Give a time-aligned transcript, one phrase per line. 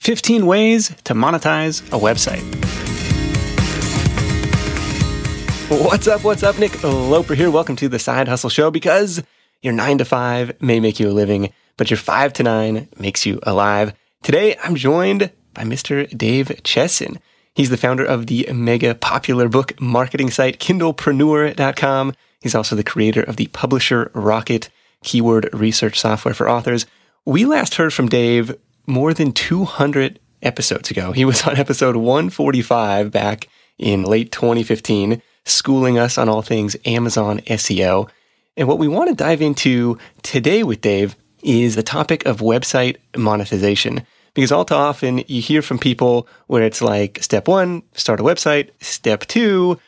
[0.00, 2.44] 15 Ways to Monetize a Website.
[5.68, 6.24] What's up?
[6.24, 6.58] What's up?
[6.58, 7.50] Nick Loper here.
[7.50, 9.22] Welcome to the Side Hustle Show because
[9.60, 13.26] your nine to five may make you a living, but your five to nine makes
[13.26, 13.92] you alive.
[14.22, 16.08] Today, I'm joined by Mr.
[16.16, 17.18] Dave Chesson.
[17.54, 22.14] He's the founder of the mega popular book marketing site, KindlePreneur.com.
[22.40, 24.70] He's also the creator of the Publisher Rocket
[25.02, 26.86] keyword research software for authors.
[27.26, 28.56] We last heard from Dave
[28.88, 31.12] more than 200 episodes ago.
[31.12, 33.48] He was on episode 145 back
[33.78, 38.08] in late 2015, schooling us on all things Amazon SEO.
[38.56, 42.96] And what we want to dive into today with Dave is the topic of website
[43.16, 44.04] monetization.
[44.34, 48.22] Because all too often you hear from people where it's like step one, start a
[48.22, 49.78] website, step two,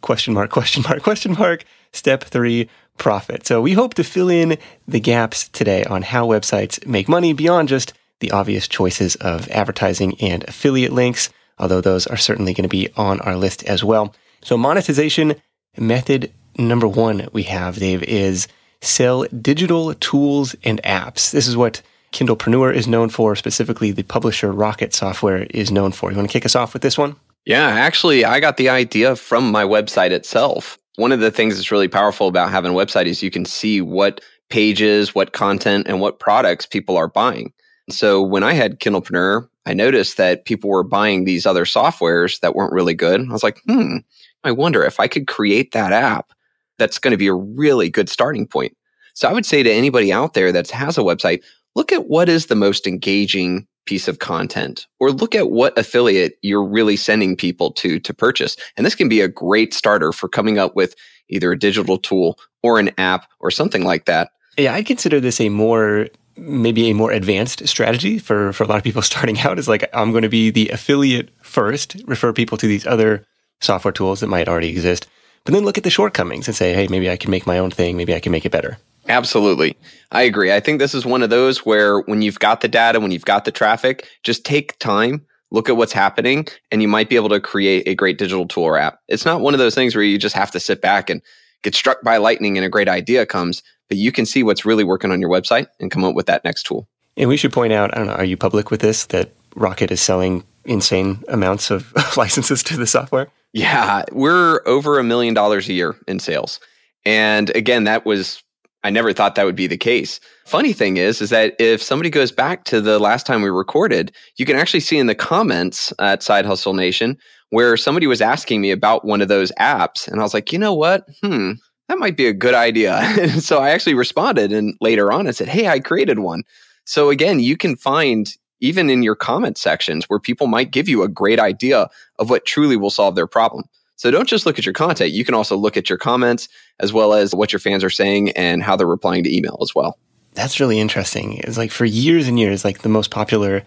[0.00, 3.46] question mark, question mark, question mark, step three, profit.
[3.46, 7.68] So we hope to fill in the gaps today on how websites make money beyond
[7.68, 12.68] just the obvious choices of advertising and affiliate links, although those are certainly going to
[12.68, 14.14] be on our list as well.
[14.42, 15.34] So, monetization
[15.76, 18.48] method number one we have, Dave, is
[18.80, 21.30] sell digital tools and apps.
[21.30, 26.10] This is what Kindlepreneur is known for, specifically the publisher Rocket software is known for.
[26.10, 27.16] You want to kick us off with this one?
[27.46, 30.78] Yeah, actually, I got the idea from my website itself.
[30.96, 33.80] One of the things that's really powerful about having a website is you can see
[33.80, 37.52] what pages, what content, and what products people are buying.
[37.90, 42.54] So when I had Kindlepreneur, I noticed that people were buying these other softwares that
[42.54, 43.20] weren't really good.
[43.20, 43.98] I was like, hmm,
[44.44, 46.32] I wonder if I could create that app
[46.78, 48.76] that's going to be a really good starting point.
[49.14, 51.42] So I would say to anybody out there that has a website,
[51.76, 56.38] look at what is the most engaging piece of content or look at what affiliate
[56.42, 58.56] you're really sending people to to purchase.
[58.76, 60.94] And this can be a great starter for coming up with
[61.28, 64.30] either a digital tool or an app or something like that.
[64.58, 68.78] Yeah, I consider this a more maybe a more advanced strategy for, for a lot
[68.78, 72.58] of people starting out is like, I'm going to be the affiliate first, refer people
[72.58, 73.26] to these other
[73.60, 75.06] software tools that might already exist,
[75.44, 77.70] but then look at the shortcomings and say, hey, maybe I can make my own
[77.70, 77.96] thing.
[77.96, 78.78] Maybe I can make it better.
[79.08, 79.76] Absolutely.
[80.12, 80.52] I agree.
[80.52, 83.24] I think this is one of those where when you've got the data, when you've
[83.24, 87.30] got the traffic, just take time, look at what's happening, and you might be able
[87.30, 89.00] to create a great digital tool or app.
[89.08, 91.22] It's not one of those things where you just have to sit back and
[91.62, 94.84] get struck by lightning and a great idea comes but you can see what's really
[94.84, 96.88] working on your website and come up with that next tool.
[97.18, 99.90] And we should point out, I don't know, are you public with this that Rocket
[99.90, 103.28] is selling insane amounts of licenses to the software?
[103.52, 106.60] Yeah, we're over a million dollars a year in sales.
[107.04, 108.42] And again, that was
[108.82, 110.20] I never thought that would be the case.
[110.46, 114.12] Funny thing is, is that if somebody goes back to the last time we recorded,
[114.36, 117.18] you can actually see in the comments at Side Hustle Nation
[117.50, 120.08] where somebody was asking me about one of those apps.
[120.08, 121.06] And I was like, you know what?
[121.22, 121.52] Hmm,
[121.90, 123.02] that might be a good idea.
[123.40, 126.44] so I actually responded and later on I said, Hey, I created one.
[126.84, 131.02] So again, you can find even in your comment sections where people might give you
[131.02, 131.88] a great idea
[132.20, 133.64] of what truly will solve their problem.
[133.96, 135.10] So don't just look at your content.
[135.10, 136.48] You can also look at your comments
[136.78, 139.74] as well as what your fans are saying and how they're replying to email as
[139.74, 139.98] well.
[140.34, 141.38] That's really interesting.
[141.38, 143.64] It's like for years and years, like the most popular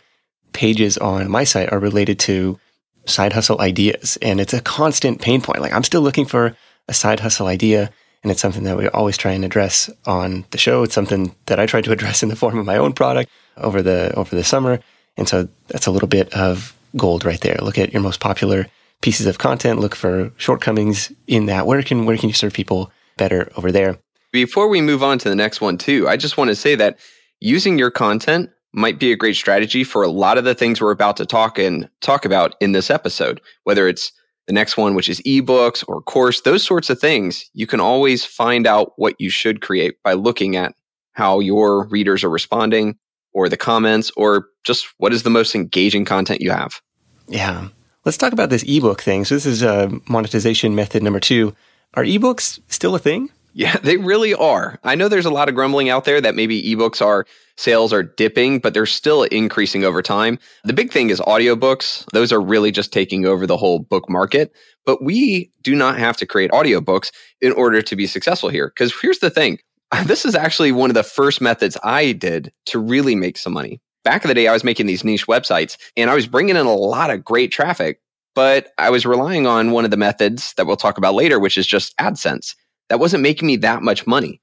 [0.54, 2.58] pages on my site are related to
[3.06, 4.18] side hustle ideas.
[4.22, 5.60] And it's a constant pain point.
[5.60, 6.56] Like I'm still looking for
[6.88, 7.92] a side hustle idea
[8.24, 10.84] and it's something that we always try and address on the show.
[10.84, 13.82] It's something that I tried to address in the form of my own product over
[13.82, 14.80] the over the summer,
[15.18, 17.58] and so that's a little bit of gold right there.
[17.62, 18.68] Look at your most popular
[19.02, 19.80] pieces of content.
[19.80, 21.68] Look for shortcomings in that.
[21.68, 23.98] Where can where can you serve people better over there?
[24.32, 26.98] Before we move on to the next one, too, I just want to say that
[27.40, 30.90] using your content might be a great strategy for a lot of the things we're
[30.90, 34.12] about to talk and talk about in this episode, whether it's
[34.48, 38.26] the next one, which is ebooks or course, those sorts of things, you can always
[38.26, 40.74] find out what you should create by looking at
[41.14, 42.98] how your readers are responding
[43.34, 46.82] or the comments or just what is the most engaging content you have.
[47.28, 47.70] Yeah.
[48.06, 49.24] Let's talk about this ebook thing.
[49.26, 51.56] So this is a uh, monetization method number two.
[51.94, 53.30] Are ebooks still a thing?
[53.54, 54.80] Yeah, they really are.
[54.84, 57.26] I know there's a lot of grumbling out there that maybe ebooks are
[57.56, 60.40] sales are dipping, but they're still increasing over time.
[60.64, 62.06] The big thing is audiobooks.
[62.12, 64.54] Those are really just taking over the whole book market.
[64.86, 67.12] But we do not have to create audiobooks
[67.42, 68.70] in order to be successful here.
[68.70, 69.60] Because here's the thing
[70.06, 73.80] this is actually one of the first methods I did to really make some money.
[74.04, 76.66] Back in the day, I was making these niche websites and I was bringing in
[76.66, 78.02] a lot of great traffic,
[78.36, 81.58] but I was relying on one of the methods that we'll talk about later, which
[81.58, 82.56] is just AdSense
[82.90, 84.42] that wasn't making me that much money.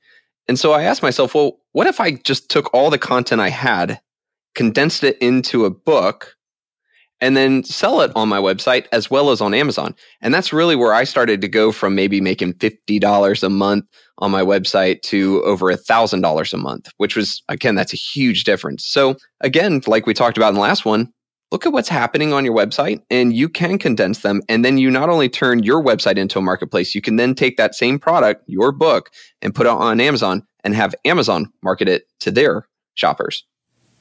[0.49, 3.51] And so I asked myself, well, what if I just took all the content I
[3.51, 4.01] had,
[4.55, 6.37] condensed it into a book,
[7.21, 9.95] and then sell it on my website as well as on Amazon?
[10.21, 13.85] And that's really where I started to go from maybe making $50 a month
[14.19, 18.85] on my website to over $1,000 a month, which was, again, that's a huge difference.
[18.85, 21.13] So, again, like we talked about in the last one,
[21.51, 24.41] look at what's happening on your website and you can condense them.
[24.49, 27.57] And then you not only turn your website into a marketplace, you can then take
[27.57, 29.11] that same product, your book,
[29.43, 33.45] and put it on Amazon and have Amazon market it to their shoppers.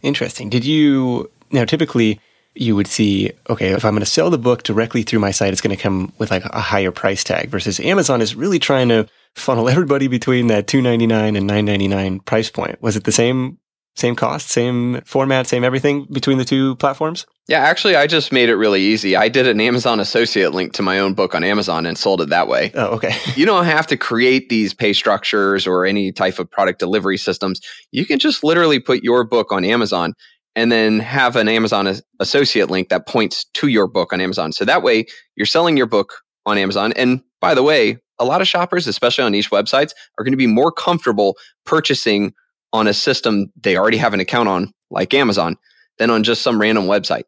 [0.01, 0.49] Interesting.
[0.49, 2.19] Did you now typically
[2.55, 5.53] you would see, okay, if I'm going to sell the book directly through my site,
[5.53, 8.89] it's going to come with like a higher price tag versus Amazon is really trying
[8.89, 12.81] to funnel everybody between that 299 and 999 price point.
[12.81, 13.57] Was it the same
[13.95, 17.25] same cost, same format, same everything between the two platforms?
[17.49, 19.15] Yeah, actually, I just made it really easy.
[19.15, 22.29] I did an Amazon associate link to my own book on Amazon and sold it
[22.29, 22.71] that way.
[22.75, 23.15] Oh, okay.
[23.35, 27.59] you don't have to create these pay structures or any type of product delivery systems.
[27.91, 30.13] You can just literally put your book on Amazon
[30.55, 34.51] and then have an Amazon associate link that points to your book on Amazon.
[34.51, 36.93] So that way you're selling your book on Amazon.
[36.93, 40.37] And by the way, a lot of shoppers, especially on niche websites, are going to
[40.37, 41.35] be more comfortable
[41.65, 42.31] purchasing
[42.73, 45.57] on a system they already have an account on, like Amazon,
[45.97, 47.23] than on just some random website.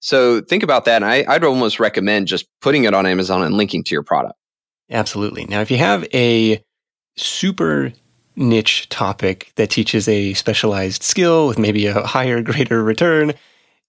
[0.00, 0.96] So think about that.
[0.96, 4.38] And I, I'd almost recommend just putting it on Amazon and linking to your product.
[4.90, 5.46] Absolutely.
[5.46, 6.62] Now, if you have a
[7.16, 7.92] super
[8.36, 13.32] niche topic that teaches a specialized skill with maybe a higher, greater return,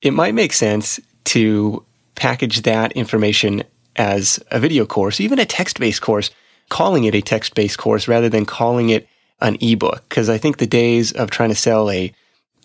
[0.02, 1.84] it might make sense to
[2.16, 3.64] package that information
[3.96, 6.32] as a video course, even a text based course,
[6.70, 9.08] calling it a text based course rather than calling it
[9.42, 10.08] an ebook.
[10.08, 12.14] Because I think the days of trying to sell a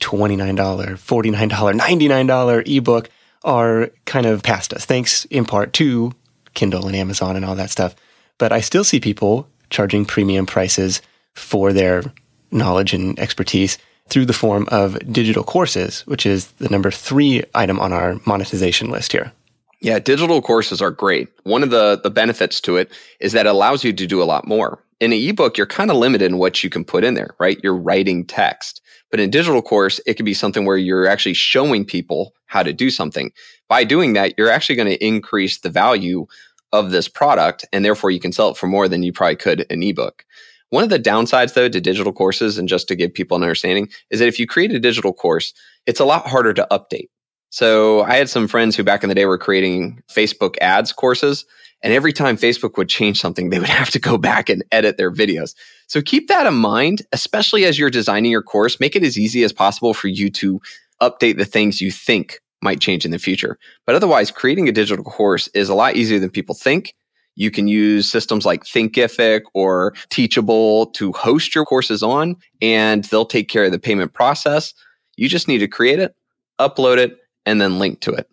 [0.00, 3.10] $29, $49, $99 ebook
[3.44, 6.12] are kind of past us, thanks in part to
[6.54, 7.94] Kindle and Amazon and all that stuff.
[8.38, 11.00] But I still see people charging premium prices
[11.34, 12.02] for their
[12.50, 13.78] knowledge and expertise
[14.08, 18.90] through the form of digital courses, which is the number three item on our monetization
[18.90, 19.32] list here.
[19.80, 21.28] Yeah, digital courses are great.
[21.44, 24.24] One of the, the benefits to it is that it allows you to do a
[24.24, 24.78] lot more.
[25.00, 27.58] In an ebook, you're kind of limited in what you can put in there, right?
[27.62, 28.81] You're writing text.
[29.12, 32.72] But in digital course, it could be something where you're actually showing people how to
[32.72, 33.30] do something.
[33.68, 36.26] By doing that, you're actually going to increase the value
[36.72, 39.66] of this product, and therefore you can sell it for more than you probably could
[39.70, 40.24] an ebook.
[40.70, 43.90] One of the downsides, though, to digital courses, and just to give people an understanding,
[44.10, 45.52] is that if you create a digital course,
[45.86, 47.10] it's a lot harder to update.
[47.52, 51.44] So I had some friends who back in the day were creating Facebook ads courses.
[51.82, 54.96] And every time Facebook would change something, they would have to go back and edit
[54.96, 55.54] their videos.
[55.86, 58.80] So keep that in mind, especially as you're designing your course.
[58.80, 60.62] Make it as easy as possible for you to
[61.02, 63.58] update the things you think might change in the future.
[63.84, 66.94] But otherwise, creating a digital course is a lot easier than people think.
[67.34, 73.26] You can use systems like Thinkific or Teachable to host your courses on, and they'll
[73.26, 74.72] take care of the payment process.
[75.16, 76.14] You just need to create it,
[76.58, 78.28] upload it, and then link to it.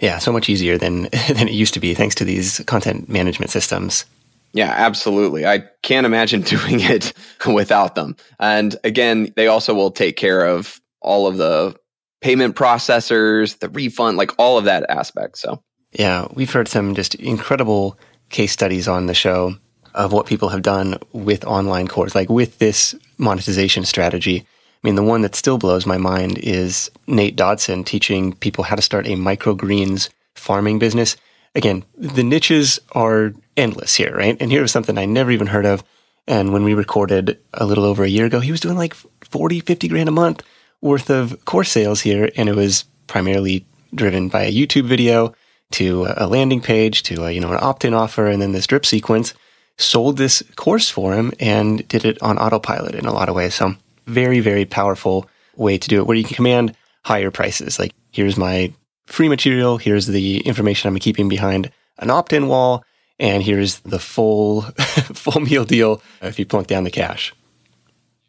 [0.00, 3.50] Yeah, so much easier than than it used to be thanks to these content management
[3.50, 4.04] systems.
[4.52, 5.46] Yeah, absolutely.
[5.46, 7.12] I can't imagine doing it
[7.46, 8.16] without them.
[8.38, 11.76] And again, they also will take care of all of the
[12.22, 15.36] payment processors, the refund, like all of that aspect.
[15.38, 15.62] So,
[15.92, 17.98] yeah, we've heard some just incredible
[18.30, 19.56] case studies on the show
[19.94, 24.46] of what people have done with online courses, like with this monetization strategy.
[24.84, 28.76] I mean, the one that still blows my mind is Nate Dodson teaching people how
[28.76, 31.16] to start a microgreens farming business.
[31.54, 34.36] Again, the niches are endless here, right?
[34.40, 35.82] And here was something I never even heard of.
[36.26, 39.60] And when we recorded a little over a year ago, he was doing like 40,
[39.60, 40.42] 50 grand a month
[40.82, 42.30] worth of course sales here.
[42.36, 43.64] And it was primarily
[43.94, 45.34] driven by a YouTube video
[45.70, 48.84] to a landing page to a, you know an opt-in offer and then this drip
[48.84, 49.32] sequence
[49.78, 53.54] sold this course for him and did it on autopilot in a lot of ways
[53.54, 53.74] so
[54.06, 58.36] very very powerful way to do it where you can command higher prices like here's
[58.36, 58.72] my
[59.06, 62.84] free material here's the information i'm keeping behind an opt-in wall
[63.18, 64.62] and here's the full
[65.12, 67.32] full meal deal if you plunk down the cash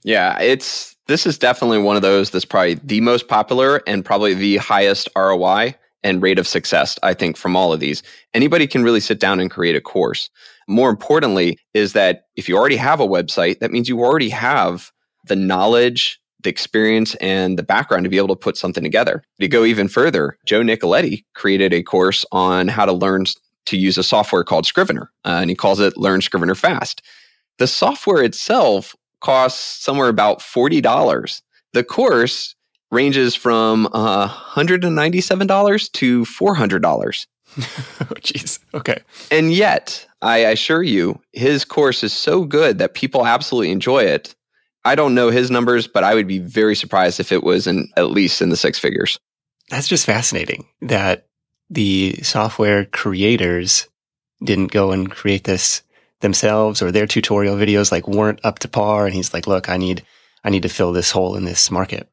[0.03, 4.33] yeah it's this is definitely one of those that's probably the most popular and probably
[4.33, 8.03] the highest roi and rate of success, I think, from all of these.
[8.35, 10.29] Anybody can really sit down and create a course.
[10.67, 14.91] More importantly, is that if you already have a website, that means you already have
[15.27, 19.23] the knowledge, the experience, and the background to be able to put something together.
[19.39, 23.25] To go even further, Joe Nicoletti created a course on how to learn
[23.65, 27.01] to use a software called Scrivener, uh, and he calls it Learn Scrivener Fast.
[27.57, 31.41] The software itself costs somewhere about $40.
[31.73, 32.55] The course
[32.91, 37.27] ranges from uh, $197 to $400.
[37.57, 37.61] oh,
[38.21, 38.59] jeez.
[38.73, 39.01] Okay.
[39.31, 44.34] And yet, I assure you, his course is so good that people absolutely enjoy it.
[44.85, 47.89] I don't know his numbers, but I would be very surprised if it was in
[47.97, 49.19] at least in the six figures.
[49.69, 51.27] That's just fascinating that
[51.69, 53.87] the software creators
[54.43, 55.81] didn't go and create this
[56.21, 59.77] themselves or their tutorial videos like weren't up to par and he's like, "Look, I
[59.77, 60.05] need
[60.43, 62.07] I need to fill this hole in this market."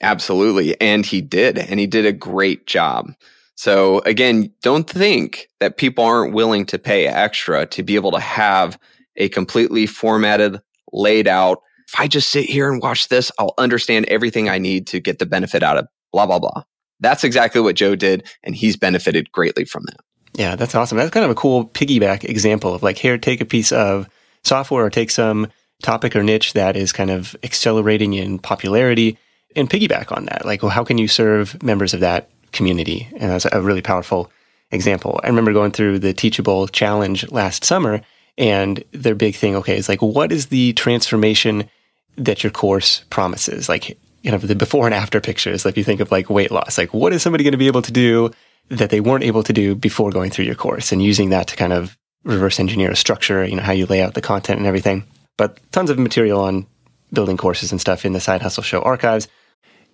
[0.00, 0.78] Absolutely.
[0.80, 1.58] And he did.
[1.58, 3.12] And he did a great job.
[3.54, 8.20] So again, don't think that people aren't willing to pay extra to be able to
[8.20, 8.78] have
[9.16, 10.60] a completely formatted,
[10.92, 11.60] laid out.
[11.94, 15.20] If I just sit here and watch this, I'll understand everything I need to get
[15.20, 16.64] the benefit out of blah, blah, blah.
[16.98, 18.26] That's exactly what Joe did.
[18.42, 20.00] And he's benefited greatly from that.
[20.32, 20.98] Yeah, that's awesome.
[20.98, 24.08] That's kind of a cool piggyback example of like, here, take a piece of
[24.42, 25.46] software or take some
[25.82, 29.16] topic or niche that is kind of accelerating in popularity
[29.54, 30.44] and piggyback on that.
[30.44, 33.06] Like, well, how can you serve members of that community?
[33.12, 34.32] And that's a really powerful
[34.72, 35.20] example.
[35.22, 38.00] I remember going through the Teachable Challenge last summer,
[38.36, 41.70] and their big thing, okay, is like, what is the transformation
[42.16, 43.68] that your course promises?
[43.68, 45.64] Like, you know, the before and after pictures.
[45.64, 46.78] Like, you think of like weight loss.
[46.78, 48.30] Like, what is somebody going to be able to do
[48.68, 50.92] that they weren't able to do before going through your course?
[50.92, 54.02] And using that to kind of reverse engineer a structure, you know, how you lay
[54.02, 55.04] out the content and everything.
[55.36, 56.66] But tons of material on
[57.12, 59.28] building courses and stuff in the Side Hustle Show archives.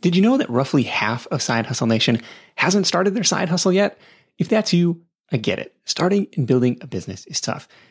[0.00, 2.22] Did you know that roughly half of Side Hustle Nation
[2.54, 3.98] hasn't started their side hustle yet?
[4.38, 5.74] If that's you, I get it.
[5.84, 7.68] Starting and building a business is tough.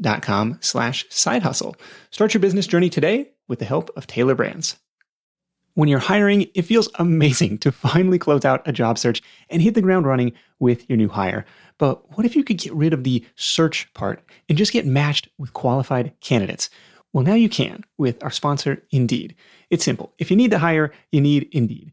[0.00, 1.76] dot com slash side hustle.
[2.10, 4.76] Start your business journey today with the help of Tailor Brands.
[5.74, 9.74] When you're hiring, it feels amazing to finally close out a job search and hit
[9.74, 11.46] the ground running with your new hire.
[11.78, 15.28] But what if you could get rid of the search part and just get matched
[15.38, 16.70] with qualified candidates?
[17.12, 19.34] Well, now you can with our sponsor, Indeed.
[19.70, 20.12] It's simple.
[20.18, 21.92] If you need to hire, you need Indeed.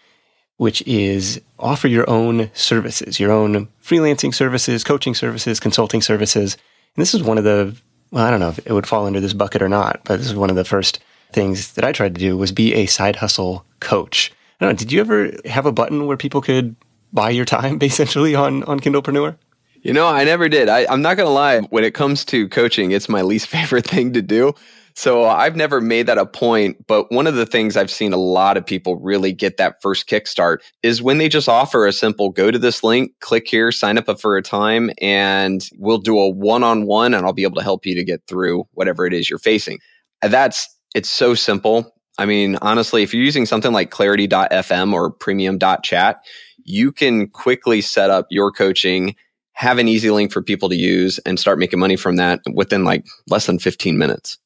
[0.61, 6.53] which is offer your own services, your own freelancing services, coaching services, consulting services.
[6.95, 7.75] And this is one of the,
[8.11, 10.27] well, I don't know if it would fall under this bucket or not, but this
[10.27, 10.99] is one of the first
[11.31, 14.31] things that I tried to do was be a side hustle coach.
[14.59, 16.75] I don't know, did you ever have a button where people could
[17.11, 19.35] buy your time essentially on, on Kindlepreneur?
[19.81, 20.69] You know, I never did.
[20.69, 21.59] I, I'm not going to lie.
[21.71, 24.53] When it comes to coaching, it's my least favorite thing to do.
[24.95, 26.85] So I've never made that a point.
[26.87, 30.07] But one of the things I've seen a lot of people really get that first
[30.07, 33.97] kickstart is when they just offer a simple go to this link, click here, sign
[33.97, 37.55] up for a time, and we'll do a one on one and I'll be able
[37.55, 39.79] to help you to get through whatever it is you're facing.
[40.21, 41.93] That's it's so simple.
[42.17, 46.23] I mean, honestly, if you're using something like clarity.fm or premium.chat,
[46.63, 49.15] you can quickly set up your coaching,
[49.53, 52.83] have an easy link for people to use, and start making money from that within
[52.83, 54.37] like less than 15 minutes.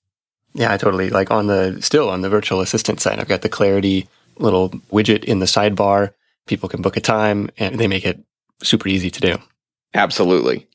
[0.56, 3.20] Yeah, I totally like on the still on the virtual assistant side.
[3.20, 4.08] I've got the Clarity
[4.38, 6.14] little widget in the sidebar.
[6.48, 8.24] People can book a time and they make it
[8.64, 9.38] super easy to do.
[9.94, 10.66] Absolutely.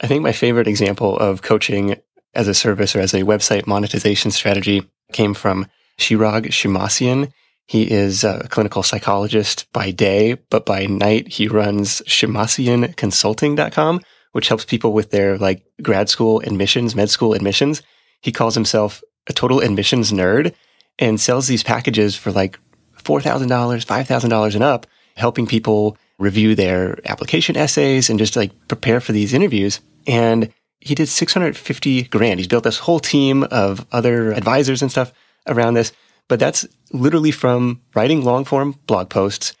[0.00, 1.96] I think my favorite example of coaching
[2.34, 5.66] as a service or as a website monetization strategy came from
[5.98, 7.32] Chirag Shemmassian.
[7.66, 14.00] He is a clinical psychologist by day, but by night he runs shemmassianconsulting.com,
[14.30, 17.82] which helps people with their like grad school admissions, med school admissions.
[18.20, 20.54] He calls himself a total admissions nerd
[20.98, 22.58] and sells these packages for like
[23.02, 29.12] $4,000, $5,000 and up, helping people review their application essays and just like prepare for
[29.12, 29.80] these interviews.
[30.06, 32.38] And he did 650 grand.
[32.38, 35.12] He's built this whole team of other advisors and stuff
[35.46, 35.92] around this,
[36.28, 39.54] but that's literally from writing long form blog posts.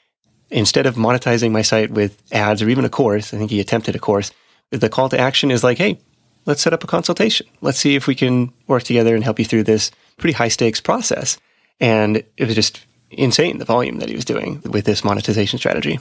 [0.50, 3.96] Instead of monetizing my site with ads or even a course, I think he attempted
[3.96, 4.30] a course.
[4.70, 5.98] The call to action is like, hey,
[6.46, 7.46] let's set up a consultation.
[7.60, 10.80] Let's see if we can work together and help you through this pretty high stakes
[10.80, 11.38] process.
[11.80, 15.98] And it was just insane the volume that he was doing with this monetization strategy.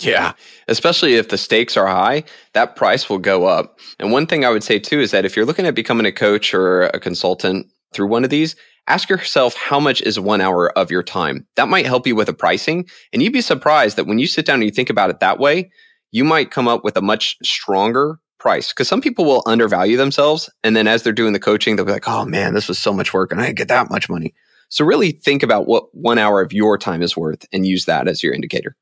[0.00, 0.32] Yeah,
[0.68, 3.80] especially if the stakes are high, that price will go up.
[3.98, 6.12] And one thing I would say too is that if you're looking at becoming a
[6.12, 8.54] coach or a consultant through one of these,
[8.86, 11.46] ask yourself how much is one hour of your time.
[11.56, 12.88] That might help you with the pricing.
[13.12, 15.40] And you'd be surprised that when you sit down and you think about it that
[15.40, 15.70] way,
[16.12, 20.48] you might come up with a much stronger price because some people will undervalue themselves.
[20.62, 22.92] And then as they're doing the coaching, they'll be like, oh man, this was so
[22.92, 24.34] much work and I didn't get that much money.
[24.68, 28.06] So really think about what one hour of your time is worth and use that
[28.06, 28.76] as your indicator.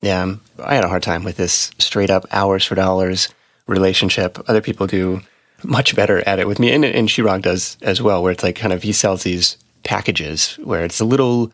[0.00, 3.28] Yeah, um, I had a hard time with this straight up hours for dollars
[3.66, 4.38] relationship.
[4.48, 5.22] Other people do
[5.62, 6.72] much better at it with me.
[6.72, 10.54] And, and Chirag does as well, where it's like kind of he sells these packages
[10.62, 11.52] where it's a little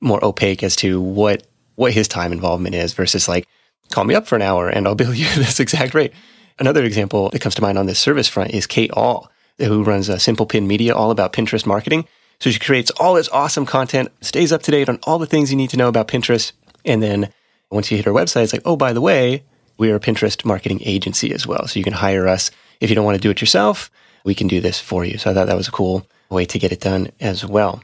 [0.00, 3.46] more opaque as to what what his time involvement is versus like
[3.90, 6.12] call me up for an hour and I'll bill you this exact rate.
[6.60, 10.10] Another example that comes to mind on this service front is Kate Ahl, who runs
[10.10, 12.06] a Simple Pin Media, all about Pinterest marketing.
[12.38, 15.50] So she creates all this awesome content, stays up to date on all the things
[15.50, 16.52] you need to know about Pinterest.
[16.84, 17.32] And then
[17.70, 19.42] once you hit our website, it's like, oh, by the way,
[19.78, 21.66] we are a Pinterest marketing agency as well.
[21.66, 22.50] So you can hire us
[22.80, 23.90] if you don't want to do it yourself.
[24.24, 25.16] We can do this for you.
[25.16, 27.82] So I thought that was a cool way to get it done as well.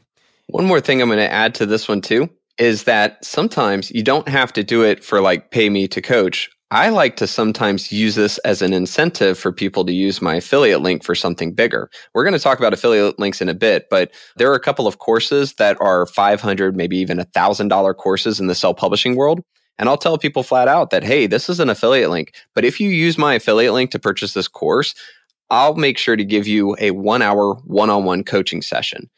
[0.49, 2.28] One more thing I'm going to add to this one too
[2.59, 6.50] is that sometimes you don't have to do it for like pay me to coach.
[6.73, 10.80] I like to sometimes use this as an incentive for people to use my affiliate
[10.80, 11.88] link for something bigger.
[12.12, 14.88] We're going to talk about affiliate links in a bit, but there are a couple
[14.88, 19.42] of courses that are 500, maybe even $1,000 courses in the self publishing world.
[19.78, 22.35] And I'll tell people flat out that, hey, this is an affiliate link.
[22.52, 24.94] But if you use my affiliate link to purchase this course,
[25.50, 29.08] I'll make sure to give you a one hour one on one coaching session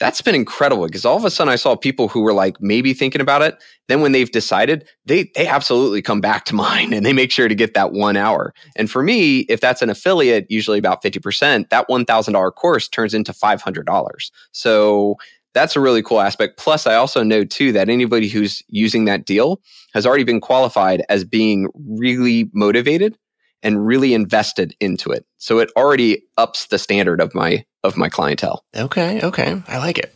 [0.00, 2.94] that's been incredible because all of a sudden I saw people who were like maybe
[2.94, 3.62] thinking about it.
[3.86, 7.46] Then when they've decided, they they absolutely come back to mine and they make sure
[7.46, 8.54] to get that one hour.
[8.76, 13.32] And for me, if that's an affiliate, usually about 50%, that $1,000 course turns into
[13.32, 14.30] $500.
[14.52, 15.16] So
[15.52, 16.58] that's a really cool aspect.
[16.58, 19.60] Plus, I also know too that anybody who's using that deal
[19.92, 23.18] has already been qualified as being really motivated
[23.62, 25.26] and really invested into it.
[25.36, 28.64] So it already ups the standard of my of my clientele.
[28.76, 29.62] Okay, okay.
[29.68, 30.14] I like it.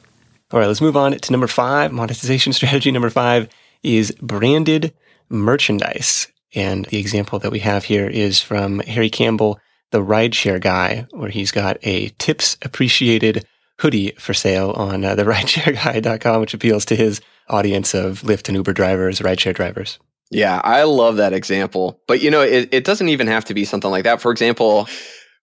[0.51, 1.93] All right, let's move on to number 5.
[1.93, 3.49] Monetization strategy number 5
[3.83, 4.95] is branded
[5.29, 6.29] merchandise.
[6.55, 9.59] And the example that we have here is from Harry Campbell,
[9.91, 13.47] the rideshare guy, where he's got a tips appreciated
[13.81, 18.57] hoodie for sale on uh, the rideshareguy.com, which appeals to his audience of Lyft and
[18.57, 19.99] Uber drivers, rideshare drivers.
[20.31, 22.01] Yeah, I love that example.
[22.09, 24.21] But you know, it, it doesn't even have to be something like that.
[24.21, 24.89] For example,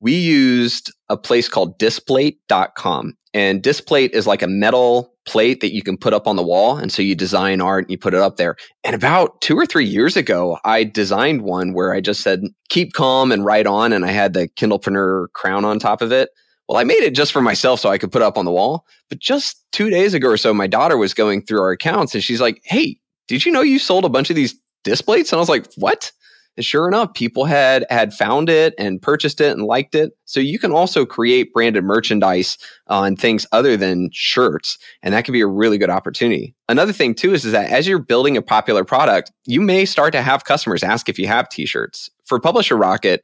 [0.01, 3.15] we used a place called displate.com.
[3.33, 6.75] And displate is like a metal plate that you can put up on the wall.
[6.75, 8.57] And so you design art and you put it up there.
[8.83, 12.91] And about two or three years ago, I designed one where I just said, keep
[12.91, 13.93] calm and write on.
[13.93, 16.29] And I had the Kindlepreneur crown on top of it.
[16.67, 18.85] Well, I made it just for myself so I could put up on the wall.
[19.07, 22.23] But just two days ago or so, my daughter was going through our accounts and
[22.23, 25.31] she's like, Hey, did you know you sold a bunch of these displates?
[25.31, 26.11] And I was like, what?
[26.57, 30.11] And sure enough, people had had found it and purchased it and liked it.
[30.25, 32.57] So you can also create branded merchandise
[32.89, 36.53] uh, on things other than shirts, and that can be a really good opportunity.
[36.67, 40.11] Another thing too is, is that as you're building a popular product, you may start
[40.13, 42.09] to have customers ask if you have t-shirts.
[42.25, 43.23] For Publisher Rocket,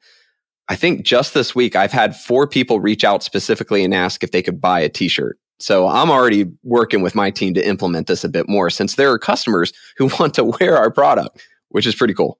[0.69, 4.31] I think just this week I've had four people reach out specifically and ask if
[4.31, 5.37] they could buy a t-shirt.
[5.59, 9.11] So I'm already working with my team to implement this a bit more since there
[9.11, 12.39] are customers who want to wear our product, which is pretty cool.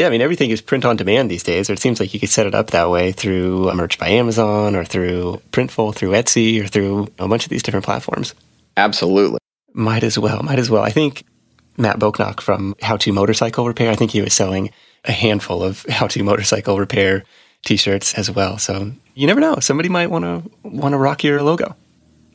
[0.00, 2.20] Yeah, I mean, everything is print on demand these days, or it seems like you
[2.20, 6.12] could set it up that way through a Merch by Amazon or through Printful, through
[6.12, 8.34] Etsy, or through a bunch of these different platforms.
[8.78, 9.40] Absolutely.
[9.74, 10.42] Might as well.
[10.42, 10.82] Might as well.
[10.82, 11.24] I think
[11.76, 14.70] Matt Boknock from How to Motorcycle Repair, I think he was selling
[15.04, 17.24] a handful of How to Motorcycle Repair
[17.66, 18.56] t-shirts as well.
[18.56, 19.56] So you never know.
[19.60, 21.76] Somebody might want to want to rock your logo.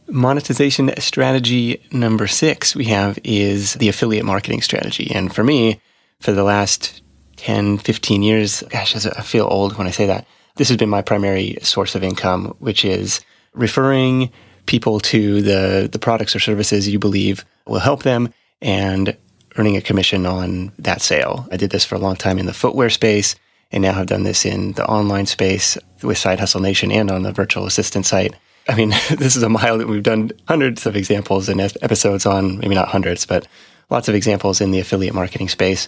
[0.08, 5.12] Monetization strategy number six we have is the affiliate marketing strategy.
[5.15, 5.82] And for me,
[6.19, 7.01] for the last
[7.37, 10.25] 10, 15 years, gosh, I feel old when I say that.
[10.55, 13.19] This has been my primary source of income, which is
[13.53, 14.31] referring
[14.65, 19.15] people to the, the products or services you believe will help them and
[19.57, 21.47] earning a commission on that sale.
[21.51, 23.35] I did this for a long time in the footwear space
[23.71, 27.23] and now have done this in the online space with Side Hustle Nation and on
[27.23, 28.35] the virtual assistant site.
[28.67, 32.57] I mean, this is a mile that we've done hundreds of examples and episodes on,
[32.59, 33.47] maybe not hundreds, but
[33.89, 35.87] lots of examples in the affiliate marketing space.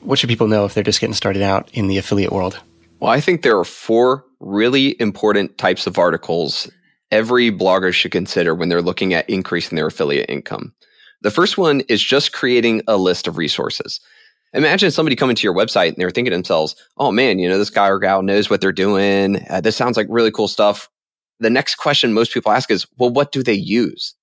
[0.00, 2.60] What should people know if they're just getting started out in the affiliate world?
[3.00, 6.70] Well, I think there are four really important types of articles
[7.10, 10.74] every blogger should consider when they're looking at increasing their affiliate income.
[11.22, 14.00] The first one is just creating a list of resources.
[14.54, 17.58] Imagine somebody coming to your website and they're thinking to themselves, oh man, you know,
[17.58, 19.44] this guy or gal knows what they're doing.
[19.50, 20.88] Uh, this sounds like really cool stuff.
[21.40, 24.14] The next question most people ask is, well, what do they use?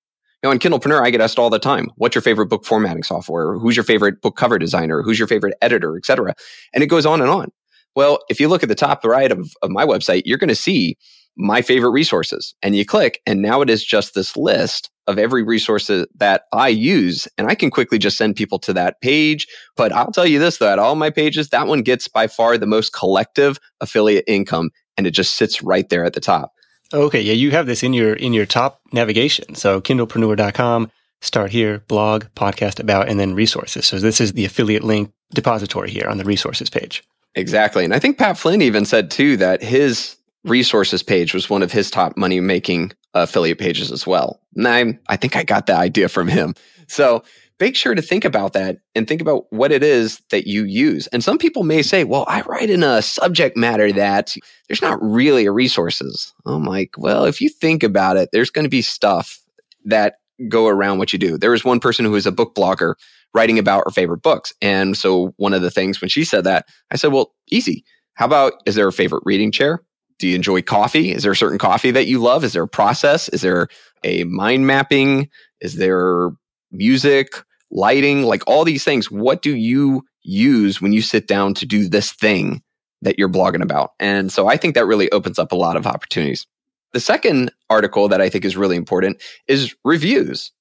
[0.42, 3.58] Know, on Kindlepreneur, I get asked all the time, what's your favorite book formatting software?
[3.58, 5.02] Who's your favorite book cover designer?
[5.02, 6.34] Who's your favorite editor, etc.
[6.74, 7.50] And it goes on and on.
[7.94, 10.54] Well, if you look at the top right of, of my website, you're going to
[10.54, 10.98] see
[11.36, 12.54] my favorite resources.
[12.62, 16.68] And you click, and now it is just this list of every resource that I
[16.68, 17.28] use.
[17.38, 19.46] And I can quickly just send people to that page.
[19.76, 22.58] But I'll tell you this though, at all my pages, that one gets by far
[22.58, 24.70] the most collective affiliate income.
[24.96, 26.52] And it just sits right there at the top.
[26.92, 27.20] Okay.
[27.20, 27.34] Yeah.
[27.34, 29.54] You have this in your, in your top navigation.
[29.54, 33.86] So kindlepreneur.com, start here, blog, podcast about, and then resources.
[33.86, 37.02] So this is the affiliate link depository here on the resources page.
[37.34, 37.84] Exactly.
[37.84, 41.72] And I think Pat Flynn even said too that his resources page was one of
[41.72, 44.40] his top money making uh, affiliate pages as well.
[44.54, 46.54] And I, I think I got that idea from him.
[46.86, 47.24] So
[47.60, 51.06] make sure to think about that and think about what it is that you use.
[51.08, 54.34] And some people may say, well, I write in a subject matter that
[54.68, 56.34] there's not really a resources.
[56.44, 59.40] I'm like, well, if you think about it, there's going to be stuff
[59.84, 60.16] that
[60.48, 61.38] go around what you do.
[61.38, 62.94] There was one person who was a book blogger
[63.32, 64.52] writing about her favorite books.
[64.60, 67.84] And so one of the things when she said that, I said, well, easy.
[68.14, 69.82] How about is there a favorite reading chair?
[70.18, 71.12] do you enjoy coffee?
[71.12, 72.44] Is there a certain coffee that you love?
[72.44, 73.28] Is there a process?
[73.30, 73.68] Is there
[74.04, 75.28] a mind mapping?
[75.60, 76.30] Is there
[76.76, 77.34] music,
[77.70, 79.10] lighting, like all these things?
[79.10, 82.62] What do you use when you sit down to do this thing
[83.02, 83.90] that you're blogging about?
[84.00, 86.46] And so I think that really opens up a lot of opportunities.
[86.92, 90.52] The second article that I think is really important is reviews.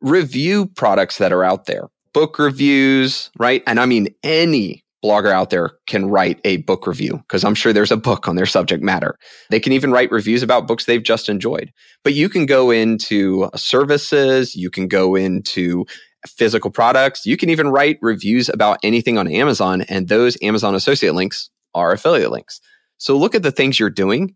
[0.00, 3.62] Review products that are out there, book reviews, right?
[3.66, 7.72] And I mean any blogger out there can write a book review because I'm sure
[7.72, 9.18] there's a book on their subject matter.
[9.50, 11.70] They can even write reviews about books they've just enjoyed.
[12.02, 15.84] But you can go into services, you can go into
[16.26, 21.14] physical products, you can even write reviews about anything on Amazon, and those Amazon associate
[21.14, 22.60] links are affiliate links.
[22.96, 24.34] So look at the things you're doing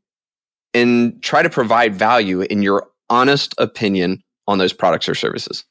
[0.74, 5.64] and try to provide value in your honest opinion on those products or services.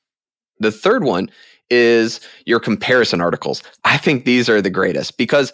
[0.60, 1.30] The third one
[1.70, 3.64] is your comparison articles.
[3.84, 5.54] I think these are the greatest because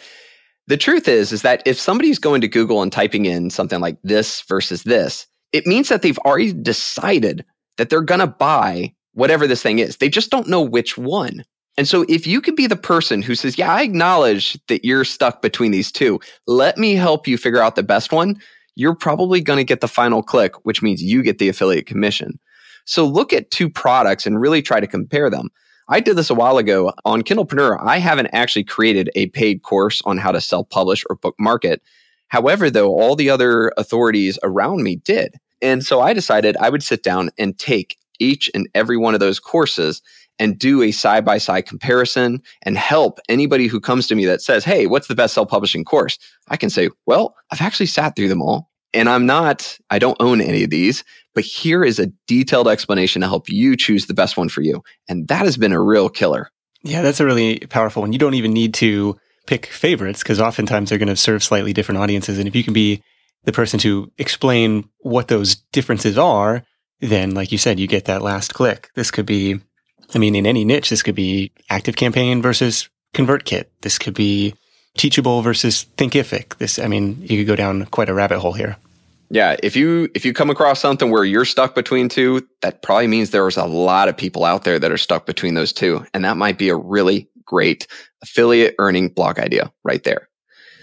[0.67, 3.97] the truth is is that if somebody's going to Google and typing in something like
[4.03, 7.45] this versus this, it means that they've already decided
[7.77, 9.97] that they're going to buy whatever this thing is.
[9.97, 11.43] They just don't know which one.
[11.77, 15.05] And so if you could be the person who says, "Yeah, I acknowledge that you're
[15.05, 16.19] stuck between these two.
[16.47, 18.39] Let me help you figure out the best one."
[18.75, 22.39] You're probably going to get the final click, which means you get the affiliate commission.
[22.85, 25.49] So look at two products and really try to compare them.
[25.89, 27.77] I did this a while ago on Kindlepreneur.
[27.81, 31.81] I haven't actually created a paid course on how to self publish or book market.
[32.29, 35.35] However, though, all the other authorities around me did.
[35.61, 39.19] And so I decided I would sit down and take each and every one of
[39.19, 40.01] those courses
[40.39, 44.41] and do a side by side comparison and help anybody who comes to me that
[44.41, 46.17] says, Hey, what's the best self publishing course?
[46.47, 48.69] I can say, Well, I've actually sat through them all.
[48.93, 51.03] And I'm not, I don't own any of these,
[51.33, 54.83] but here is a detailed explanation to help you choose the best one for you.
[55.07, 56.49] And that has been a real killer.
[56.83, 58.13] Yeah, that's a really powerful one.
[58.13, 61.99] You don't even need to pick favorites because oftentimes they're going to serve slightly different
[61.99, 62.37] audiences.
[62.37, 63.01] And if you can be
[63.45, 66.63] the person to explain what those differences are,
[66.99, 68.89] then like you said, you get that last click.
[68.95, 69.59] This could be,
[70.13, 73.65] I mean, in any niche, this could be active campaign versus ConvertKit.
[73.81, 74.53] This could be
[74.95, 76.57] teachable versus thinkific.
[76.57, 78.77] This, I mean, you could go down quite a rabbit hole here.
[79.33, 83.07] Yeah, if you if you come across something where you're stuck between two, that probably
[83.07, 86.23] means there's a lot of people out there that are stuck between those two, and
[86.23, 87.87] that might be a really great
[88.21, 90.29] affiliate earning blog idea right there.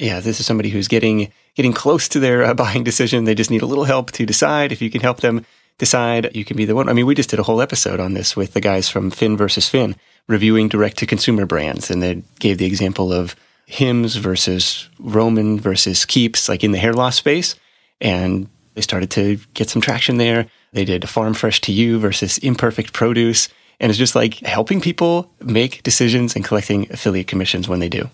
[0.01, 3.23] Yeah, this is somebody who's getting getting close to their uh, buying decision.
[3.23, 4.73] They just need a little help to decide.
[4.73, 5.47] If you can help them
[5.79, 6.89] decide, you can be the one.
[6.89, 9.37] I mean, we just did a whole episode on this with the guys from Finn
[9.37, 9.95] versus Finn
[10.27, 13.37] reviewing direct to consumer brands, and they gave the example of
[13.67, 17.55] Hims versus Roman versus Keeps, like in the hair loss space
[18.01, 20.47] and they started to get some traction there.
[20.73, 23.49] They did farm fresh to you versus imperfect produce.
[23.81, 28.09] And it's just like helping people make decisions and collecting affiliate commissions when they do.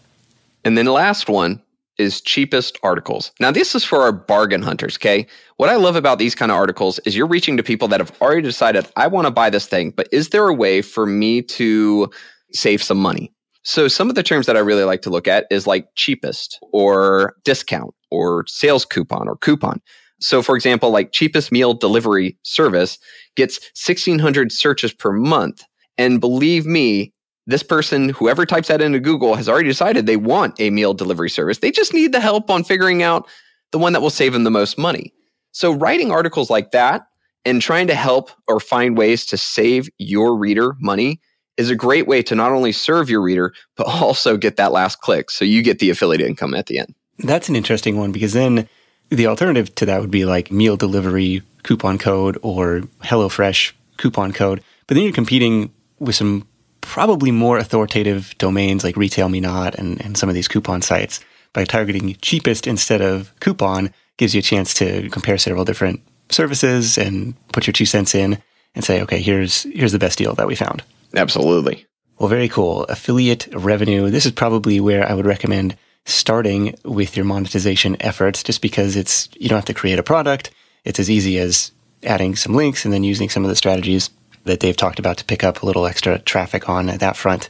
[0.64, 1.60] And then the last one
[1.98, 3.32] is cheapest articles.
[3.40, 5.26] Now, this is for our bargain hunters, okay?
[5.56, 8.12] What I love about these kind of articles is you're reaching to people that have
[8.20, 11.42] already decided, I want to buy this thing, but is there a way for me
[11.42, 12.10] to
[12.52, 13.32] save some money?
[13.68, 16.60] So, some of the terms that I really like to look at is like cheapest
[16.72, 19.82] or discount or sales coupon or coupon.
[20.20, 22.96] So, for example, like cheapest meal delivery service
[23.34, 25.64] gets 1600 searches per month.
[25.98, 27.12] And believe me,
[27.48, 31.28] this person, whoever types that into Google, has already decided they want a meal delivery
[31.28, 31.58] service.
[31.58, 33.26] They just need the help on figuring out
[33.72, 35.12] the one that will save them the most money.
[35.50, 37.02] So writing articles like that
[37.44, 41.20] and trying to help or find ways to save your reader money
[41.56, 45.00] is a great way to not only serve your reader, but also get that last
[45.00, 45.30] click.
[45.30, 46.94] So you get the affiliate income at the end.
[47.18, 48.68] That's an interesting one because then
[49.08, 54.62] the alternative to that would be like meal delivery coupon code or HelloFresh coupon code.
[54.86, 56.46] But then you're competing with some
[56.80, 61.20] probably more authoritative domains like RetailMeNot and, and some of these coupon sites.
[61.52, 66.98] By targeting cheapest instead of coupon gives you a chance to compare several different services
[66.98, 68.38] and put your two cents in
[68.74, 70.82] and say, okay, here's here's the best deal that we found.
[71.16, 71.86] Absolutely.
[72.18, 72.84] Well, very cool.
[72.84, 74.10] Affiliate revenue.
[74.10, 79.28] This is probably where I would recommend starting with your monetization efforts just because it's
[79.34, 80.50] you don't have to create a product.
[80.84, 81.72] It's as easy as
[82.04, 84.10] adding some links and then using some of the strategies
[84.44, 87.48] that they've talked about to pick up a little extra traffic on that front.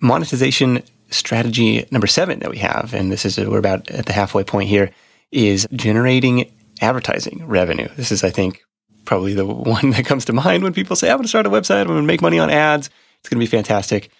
[0.00, 4.44] Monetization strategy number seven that we have, and this is we're about at the halfway
[4.44, 4.90] point here,
[5.32, 7.88] is generating advertising revenue.
[7.96, 8.62] This is, I think,
[9.08, 11.50] probably the one that comes to mind when people say, I'm going to start a
[11.50, 12.90] website, I'm going to make money on ads.
[13.18, 14.10] It's going to be fantastic.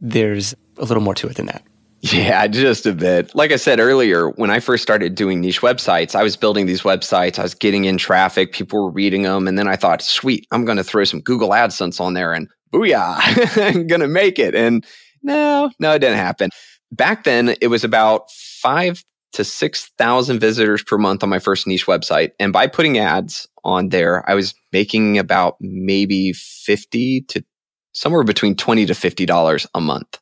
[0.00, 1.62] There's a little more to it than that.
[2.00, 3.34] Yeah, just a bit.
[3.34, 6.82] Like I said earlier, when I first started doing niche websites, I was building these
[6.82, 9.48] websites, I was getting in traffic, people were reading them.
[9.48, 12.48] And then I thought, sweet, I'm going to throw some Google AdSense on there and
[12.72, 13.16] booyah,
[13.74, 14.54] I'm going to make it.
[14.54, 14.86] And
[15.22, 16.50] no, no, it didn't happen.
[16.92, 19.02] Back then, it was about five
[19.32, 22.30] to 6,000 visitors per month on my first niche website.
[22.38, 27.44] And by putting ads on there, I was making about maybe 50 to
[27.92, 30.18] somewhere between 20 to $50 a month.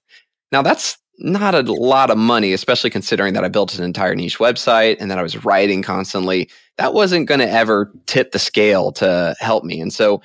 [0.53, 4.39] Now that's not a lot of money, especially considering that I built an entire niche
[4.39, 6.51] website and that I was writing constantly.
[6.77, 9.81] That wasn't going to ever tip the scale to help me.
[9.81, 10.21] And so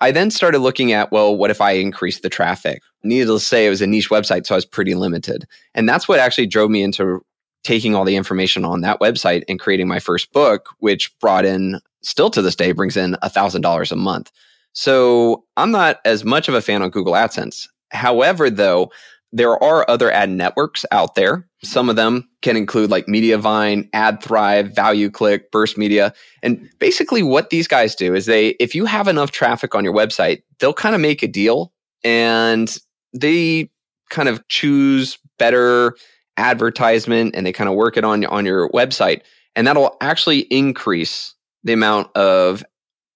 [0.00, 2.82] I then started looking at, well, what if I increase the traffic?
[3.04, 5.46] Needless to say, it was a niche website, so I was pretty limited.
[5.74, 7.24] And that's what actually drove me into
[7.64, 11.80] taking all the information on that website and creating my first book, which brought in,
[12.02, 14.30] still to this day, brings in $1,000 a month.
[14.72, 17.68] So I'm not as much of a fan on Google AdSense.
[17.90, 18.90] However, though,
[19.32, 21.48] there are other ad networks out there.
[21.64, 26.12] Some of them can include like Mediavine, AdThrive, ValueClick, Burst Media.
[26.42, 29.94] And basically what these guys do is they, if you have enough traffic on your
[29.94, 31.72] website, they'll kind of make a deal
[32.04, 32.76] and
[33.12, 33.70] they
[34.10, 35.96] kind of choose better
[36.36, 39.22] advertisement and they kind of work it on, on your website.
[39.56, 42.64] And that'll actually increase the amount of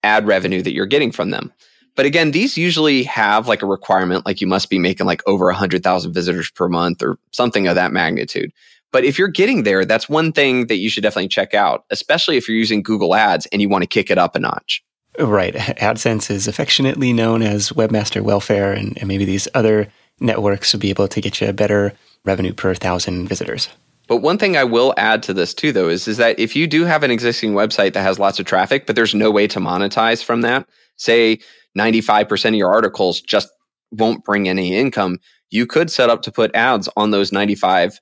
[0.02, 1.52] ad revenue that you're getting from them.
[1.96, 5.46] But again, these usually have like a requirement, like you must be making like over
[5.46, 8.52] 100,000 visitors per month or something of that magnitude.
[8.92, 12.36] But if you're getting there, that's one thing that you should definitely check out, especially
[12.36, 14.82] if you're using Google Ads and you want to kick it up a notch.
[15.18, 15.54] Right.
[15.54, 19.88] AdSense is affectionately known as Webmaster Welfare, and, and maybe these other
[20.20, 21.92] networks will be able to get you a better
[22.24, 23.68] revenue per thousand visitors.
[24.08, 26.66] But one thing I will add to this too, though, is, is that if you
[26.66, 29.60] do have an existing website that has lots of traffic, but there's no way to
[29.60, 31.38] monetize from that, say
[31.78, 33.48] 95% of your articles just
[33.90, 35.18] won't bring any income,
[35.50, 37.98] you could set up to put ads on those 95%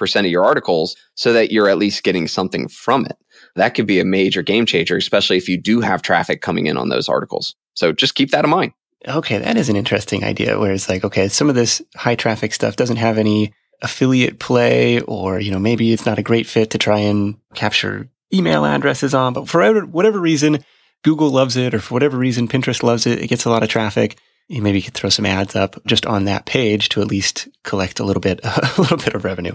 [0.00, 3.16] of your articles so that you're at least getting something from it.
[3.54, 6.76] That could be a major game changer, especially if you do have traffic coming in
[6.76, 7.54] on those articles.
[7.74, 8.72] So just keep that in mind.
[9.06, 12.54] Okay, that is an interesting idea where it's like, okay, some of this high traffic
[12.54, 16.70] stuff doesn't have any affiliate play, or, you know, maybe it's not a great fit
[16.70, 20.64] to try and capture email addresses on, but for whatever reason,
[21.02, 23.20] Google loves it, or for whatever reason, Pinterest loves it.
[23.20, 24.16] It gets a lot of traffic.
[24.48, 28.00] You maybe could throw some ads up just on that page to at least collect
[28.00, 29.54] a little bit, a little bit of revenue.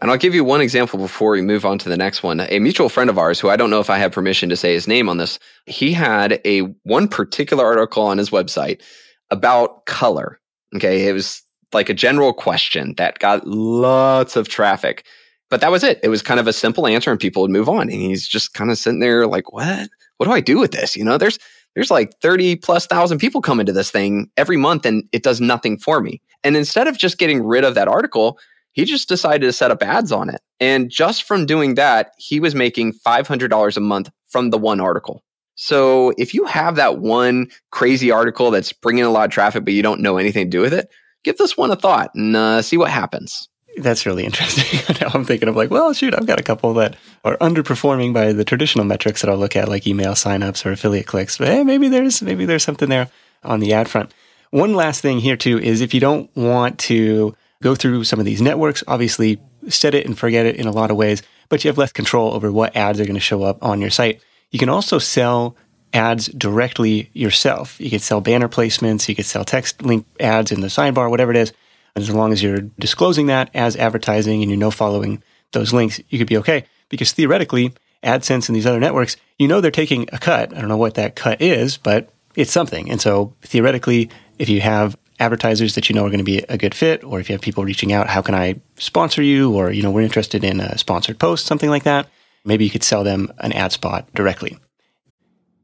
[0.00, 2.40] And I'll give you one example before we move on to the next one.
[2.40, 4.72] A mutual friend of ours, who I don't know if I have permission to say
[4.72, 8.82] his name on this, he had a one particular article on his website
[9.30, 10.40] about color.
[10.74, 11.06] Okay.
[11.06, 15.06] It was like a general question that got lots of traffic.
[15.48, 16.00] But that was it.
[16.02, 17.82] It was kind of a simple answer and people would move on.
[17.82, 19.88] And he's just kind of sitting there like, what?
[20.16, 20.96] what do I do with this?
[20.96, 21.38] You know, there's
[21.74, 25.40] there's like 30 plus thousand people come into this thing every month and it does
[25.40, 26.20] nothing for me.
[26.44, 28.38] And instead of just getting rid of that article,
[28.74, 30.40] he just decided to set up ads on it.
[30.60, 35.22] And just from doing that, he was making $500 a month from the one article.
[35.54, 39.74] So if you have that one crazy article that's bringing a lot of traffic, but
[39.74, 40.90] you don't know anything to do with it,
[41.22, 43.48] give this one a thought and uh, see what happens.
[43.76, 44.96] That's really interesting.
[45.00, 48.32] now I'm thinking of like, well, shoot, I've got a couple that are underperforming by
[48.32, 51.38] the traditional metrics that I'll look at, like email signups or affiliate clicks.
[51.38, 53.08] But hey, maybe there's maybe there's something there
[53.42, 54.12] on the ad front.
[54.50, 58.26] One last thing here too is if you don't want to go through some of
[58.26, 61.68] these networks, obviously set it and forget it in a lot of ways, but you
[61.68, 64.20] have less control over what ads are going to show up on your site.
[64.50, 65.56] You can also sell
[65.92, 67.80] ads directly yourself.
[67.80, 71.32] You could sell banner placements, you could sell text link ads in the sidebar, whatever
[71.32, 71.52] it is
[71.96, 75.22] as long as you're disclosing that as advertising and you know following
[75.52, 76.64] those links, you could be okay.
[76.88, 77.72] Because theoretically,
[78.02, 80.54] AdSense and these other networks, you know they're taking a cut.
[80.54, 82.90] I don't know what that cut is, but it's something.
[82.90, 86.58] And so theoretically, if you have advertisers that you know are going to be a
[86.58, 89.54] good fit, or if you have people reaching out, how can I sponsor you?
[89.54, 92.08] Or, you know, we're interested in a sponsored post, something like that.
[92.44, 94.58] Maybe you could sell them an ad spot directly.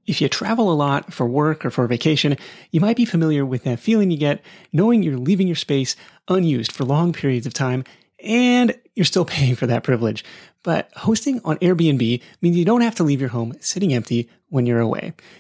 [0.07, 2.37] If you travel a lot for work or for vacation,
[2.71, 5.95] you might be familiar with that feeling you get knowing you're leaving your space
[6.27, 7.85] unused for long periods of time
[8.25, 10.25] and you're still paying for that privilege.
[10.63, 14.67] But hosting on Airbnb means you don't have to leave your home sitting empty when
[14.67, 15.15] you're away.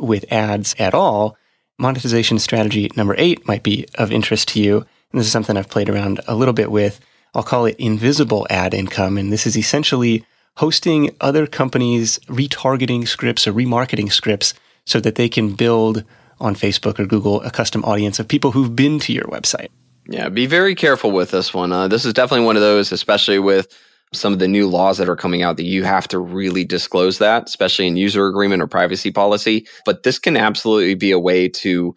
[0.00, 1.36] with ads at all,
[1.78, 4.78] monetization strategy number eight might be of interest to you.
[5.12, 7.00] And this is something I've played around a little bit with.
[7.34, 9.18] I'll call it invisible ad income.
[9.18, 10.24] And this is essentially
[10.56, 16.04] hosting other companies' retargeting scripts or remarketing scripts so that they can build
[16.40, 19.68] on Facebook or Google a custom audience of people who've been to your website.
[20.08, 21.72] Yeah, be very careful with this one.
[21.72, 23.68] Uh, this is definitely one of those, especially with
[24.12, 27.18] some of the new laws that are coming out that you have to really disclose
[27.18, 29.66] that, especially in user agreement or privacy policy.
[29.84, 31.94] But this can absolutely be a way to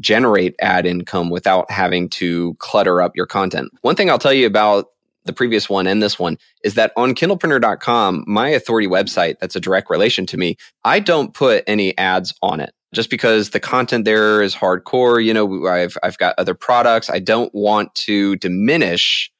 [0.00, 3.70] generate ad income without having to clutter up your content.
[3.82, 4.86] One thing I'll tell you about
[5.24, 9.60] the previous one and this one is that on kindlepreneur.com, my authority website that's a
[9.60, 14.04] direct relation to me, I don't put any ads on it just because the content
[14.04, 15.24] there is hardcore.
[15.24, 17.10] You know, I've, I've got other products.
[17.10, 19.30] I don't want to diminish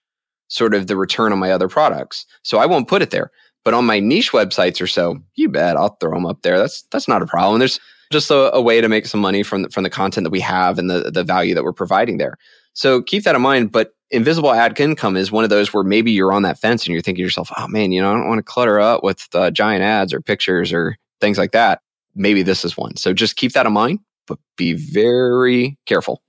[0.49, 2.27] sort of the return on my other products.
[2.43, 3.31] So I won't put it there.
[3.65, 6.59] But on my niche websites or so, you bet I'll throw them up there.
[6.59, 7.59] That's that's not a problem.
[7.59, 7.81] There's
[8.13, 10.41] just a, a way to make some money from the, from the content that we
[10.41, 12.37] have and the the value that we're providing there.
[12.75, 13.73] So keep that in mind.
[13.73, 16.93] But invisible ad income is one of those where maybe you're on that fence and
[16.93, 19.27] you're thinking to yourself, oh man, you know, I don't want to clutter up with
[19.35, 21.81] uh, giant ads or pictures or things like that.
[22.15, 22.97] Maybe this is one.
[22.97, 26.23] So just keep that in mind, but be very careful.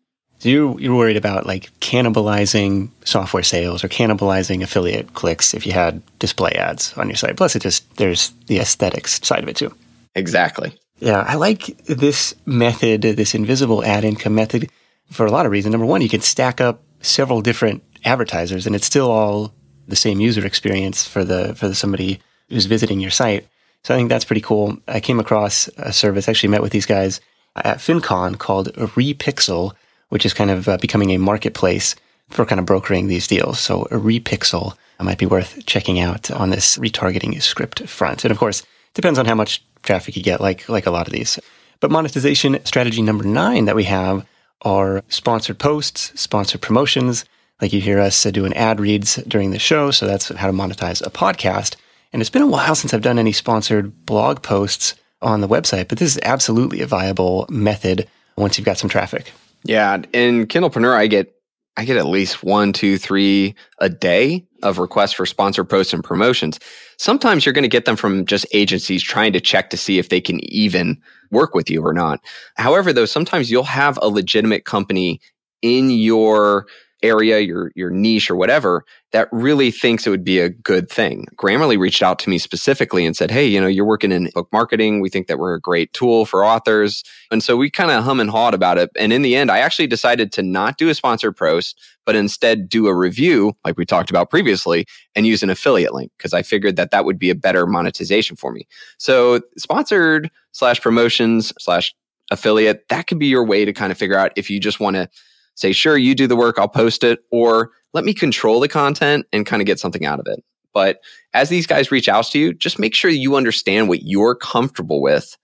[0.46, 5.72] So you you're worried about like cannibalizing software sales or cannibalizing affiliate clicks if you
[5.72, 7.36] had display ads on your site.
[7.36, 9.74] Plus, it just there's the aesthetics side of it too.
[10.14, 10.78] Exactly.
[11.00, 14.70] Yeah, I like this method, this invisible ad income method,
[15.10, 15.72] for a lot of reasons.
[15.72, 19.52] Number one, you can stack up several different advertisers, and it's still all
[19.88, 23.48] the same user experience for the for the, somebody who's visiting your site.
[23.84, 24.78] So I think that's pretty cool.
[24.88, 27.20] I came across a service, actually met with these guys
[27.56, 29.74] at FinCon called Repixel
[30.10, 31.96] which is kind of uh, becoming a marketplace
[32.30, 33.60] for kind of brokering these deals.
[33.60, 38.24] So a repixel might be worth checking out on this retargeting script front.
[38.24, 38.64] And of course,
[38.94, 41.40] depends on how much traffic you get, like like a lot of these.
[41.80, 44.26] But monetization strategy number nine that we have
[44.62, 47.26] are sponsored posts, sponsored promotions.
[47.62, 49.92] Like you hear us uh, doing ad reads during the show.
[49.92, 51.76] So that's how to monetize a podcast.
[52.12, 55.88] And it's been a while since I've done any sponsored blog posts on the website,
[55.88, 59.32] but this is absolutely a viable method once you've got some traffic.
[59.66, 61.34] Yeah, in Kindlepreneur, I get
[61.78, 66.04] I get at least one, two, three a day of requests for sponsor posts and
[66.04, 66.60] promotions.
[66.98, 70.08] Sometimes you're going to get them from just agencies trying to check to see if
[70.08, 71.02] they can even
[71.32, 72.22] work with you or not.
[72.56, 75.20] However, though, sometimes you'll have a legitimate company
[75.62, 76.68] in your
[77.06, 81.26] area, your your niche or whatever that really thinks it would be a good thing.
[81.38, 84.50] Grammarly reached out to me specifically and said, "Hey, you know, you're working in book
[84.52, 85.00] marketing.
[85.00, 88.20] We think that we're a great tool for authors." And so we kind of hum
[88.20, 88.90] and hawed about it.
[88.98, 92.68] And in the end, I actually decided to not do a sponsored post, but instead
[92.68, 94.86] do a review, like we talked about previously,
[95.16, 98.36] and use an affiliate link because I figured that that would be a better monetization
[98.36, 98.68] for me.
[98.98, 101.96] So sponsored slash promotions slash
[102.32, 104.96] affiliate, that could be your way to kind of figure out if you just want
[104.96, 105.10] to
[105.56, 109.26] say, sure, you do the work, I'll post it, or let me control the content
[109.34, 110.44] and kind of get something out of it.
[110.74, 111.00] But
[111.34, 115.02] as these guys reach out to you, just make sure you understand what you're comfortable
[115.02, 115.38] with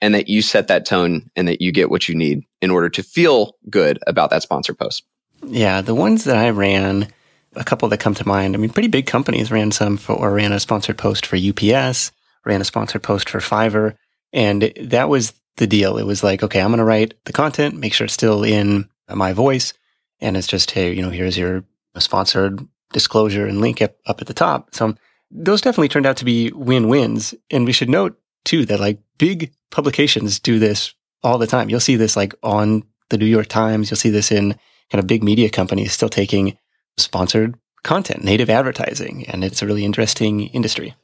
[0.00, 2.88] and that you set that tone and that you get what you need in order
[2.88, 5.04] to feel good about that sponsor post.
[5.44, 7.12] Yeah, the ones that I ran,
[7.54, 10.32] a couple that come to mind, I mean, pretty big companies ran some for, or
[10.32, 12.12] ran a sponsored post for UPS,
[12.46, 13.94] ran a sponsored post for Fiverr.
[14.32, 15.98] And that was the deal.
[15.98, 18.88] It was like, okay, I'm going to write the content, make sure it's still in
[19.16, 19.72] my voice.
[20.20, 21.64] And it's just, hey, you know, here's your
[21.96, 24.74] sponsored disclosure and link up, up at the top.
[24.74, 24.94] So
[25.30, 27.34] those definitely turned out to be win-wins.
[27.50, 31.68] And we should note too that like big publications do this all the time.
[31.68, 33.90] You'll see this like on the New York Times.
[33.90, 34.54] You'll see this in
[34.90, 36.56] kind of big media companies still taking
[36.96, 39.26] sponsored content, native advertising.
[39.28, 40.94] And it's a really interesting industry.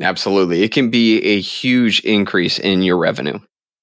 [0.00, 0.62] Absolutely.
[0.62, 3.38] It can be a huge increase in your revenue.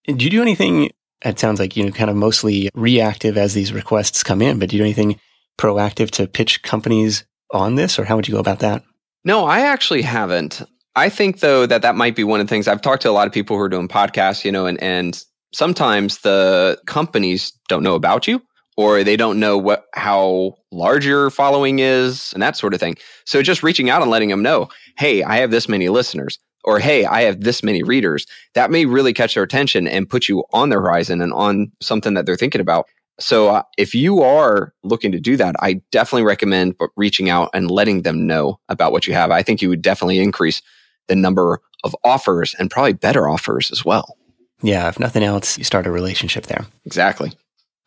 [0.05, 0.89] Do you do anything?
[1.23, 4.69] It sounds like, you know, kind of mostly reactive as these requests come in, but
[4.69, 5.19] do you do anything
[5.57, 8.83] proactive to pitch companies on this or how would you go about that?
[9.23, 10.61] No, I actually haven't.
[10.95, 13.11] I think though that that might be one of the things I've talked to a
[13.11, 17.83] lot of people who are doing podcasts, you know, and and sometimes the companies don't
[17.83, 18.41] know about you
[18.77, 22.95] or they don't know what how large your following is and that sort of thing.
[23.25, 26.79] So just reaching out and letting them know, "Hey, I have this many listeners." Or,
[26.79, 28.25] hey, I have this many readers.
[28.53, 32.13] That may really catch their attention and put you on their horizon and on something
[32.13, 32.87] that they're thinking about.
[33.19, 37.69] So uh, if you are looking to do that, I definitely recommend reaching out and
[37.69, 39.31] letting them know about what you have.
[39.31, 40.61] I think you would definitely increase
[41.07, 44.17] the number of offers and probably better offers as well.
[44.61, 46.65] Yeah, if nothing else, you start a relationship there.
[46.85, 47.33] Exactly.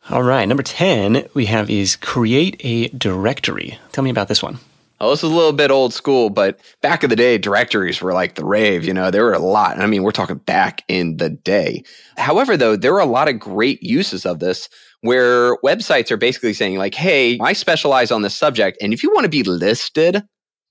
[0.09, 3.79] All right, number 10 we have is create a directory.
[3.91, 4.59] Tell me about this one.
[5.01, 8.13] Oh, this is a little bit old school, but back in the day, directories were
[8.13, 8.85] like the rave.
[8.85, 9.77] You know, there were a lot.
[9.77, 11.83] I mean, we're talking back in the day.
[12.17, 14.69] However, though, there are a lot of great uses of this
[15.01, 18.77] where websites are basically saying, like, hey, I specialize on this subject.
[18.81, 20.23] And if you want to be listed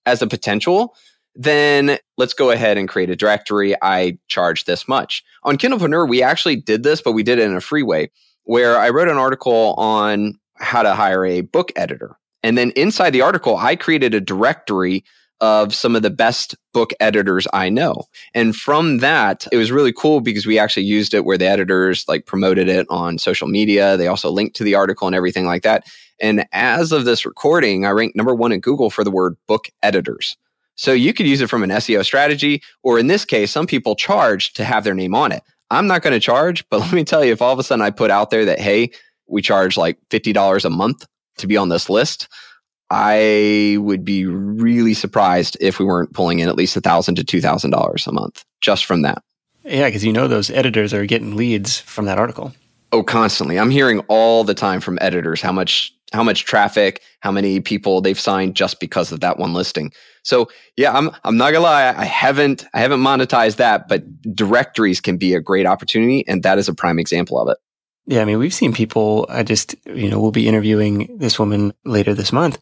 [0.06, 0.96] as a potential,
[1.34, 3.74] then let's go ahead and create a directory.
[3.82, 5.22] I charge this much.
[5.42, 8.10] On Kindlepreneur, we actually did this, but we did it in a free way
[8.44, 12.16] where I wrote an article on how to hire a book editor.
[12.44, 15.02] And then inside the article, I created a directory
[15.40, 18.04] of some of the best book editors I know.
[18.34, 22.04] And from that, it was really cool because we actually used it where the editors
[22.06, 23.96] like promoted it on social media.
[23.96, 25.84] They also linked to the article and everything like that.
[26.20, 29.68] And as of this recording, I ranked number one in Google for the word book
[29.82, 30.36] editors.
[30.76, 33.96] So you could use it from an SEO strategy, or in this case, some people
[33.96, 35.42] charge to have their name on it.
[35.70, 37.82] I'm not going to charge, but let me tell you, if all of a sudden
[37.82, 38.90] I put out there that, hey,
[39.26, 41.06] we charge like $50 a month
[41.38, 42.28] to be on this list,
[42.90, 47.24] I would be really surprised if we weren't pulling in at least a thousand to
[47.24, 49.22] two thousand dollars a month just from that.
[49.64, 52.52] Yeah, because you know those editors are getting leads from that article.
[52.92, 53.58] Oh, constantly.
[53.58, 58.00] I'm hearing all the time from editors how much how much traffic, how many people
[58.00, 59.90] they've signed just because of that one listing.
[60.22, 64.04] So yeah, I'm I'm not gonna lie, I haven't I haven't monetized that, but
[64.34, 67.58] directories can be a great opportunity, and that is a prime example of it.
[68.06, 69.26] Yeah, I mean, we've seen people.
[69.28, 72.58] I just you know we'll be interviewing this woman later this month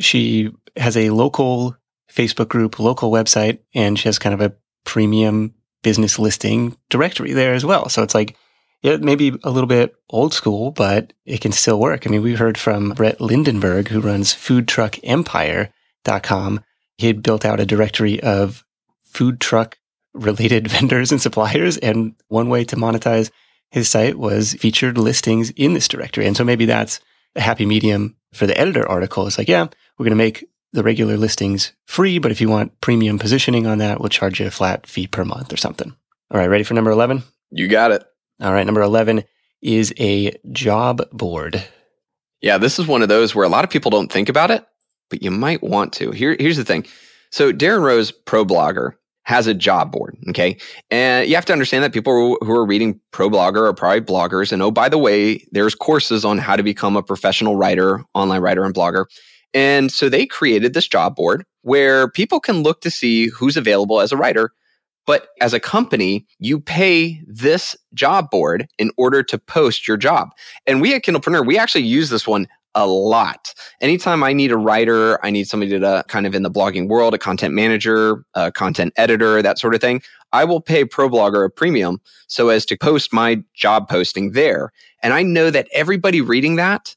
[0.00, 1.76] she has a local
[2.10, 4.54] Facebook group, local website, and she has kind of a
[4.84, 7.88] premium business listing directory there as well.
[7.88, 8.36] So it's like,
[8.82, 12.06] it may be a little bit old school, but it can still work.
[12.06, 16.60] I mean, we heard from Brett Lindenberg, who runs foodtruckempire.com.
[16.96, 18.64] He had built out a directory of
[19.02, 19.78] food truck
[20.12, 21.78] related vendors and suppliers.
[21.78, 23.30] And one way to monetize
[23.74, 26.28] his site was featured listings in this directory.
[26.28, 27.00] And so maybe that's
[27.34, 29.26] a happy medium for the editor article.
[29.26, 29.66] It's like, yeah,
[29.98, 33.78] we're going to make the regular listings free, but if you want premium positioning on
[33.78, 35.92] that, we'll charge you a flat fee per month or something.
[36.30, 37.24] All right, ready for number 11?
[37.50, 38.04] You got it.
[38.40, 39.24] All right, number 11
[39.60, 41.60] is a job board.
[42.40, 44.64] Yeah, this is one of those where a lot of people don't think about it,
[45.10, 46.12] but you might want to.
[46.12, 46.86] Here, here's the thing.
[47.32, 48.92] So Darren Rowse, pro blogger,
[49.24, 50.16] has a job board.
[50.28, 50.56] Okay.
[50.90, 54.52] And you have to understand that people who are reading ProBlogger are probably bloggers.
[54.52, 58.42] And oh, by the way, there's courses on how to become a professional writer, online
[58.42, 59.06] writer, and blogger.
[59.54, 64.00] And so they created this job board where people can look to see who's available
[64.00, 64.52] as a writer.
[65.06, 70.30] But as a company, you pay this job board in order to post your job.
[70.66, 73.54] And we at Kindlepreneur, we actually use this one a lot.
[73.80, 77.14] Anytime I need a writer, I need somebody to kind of in the blogging world,
[77.14, 80.02] a content manager, a content editor, that sort of thing,
[80.32, 84.72] I will pay ProBlogger a premium so as to post my job posting there.
[85.02, 86.96] And I know that everybody reading that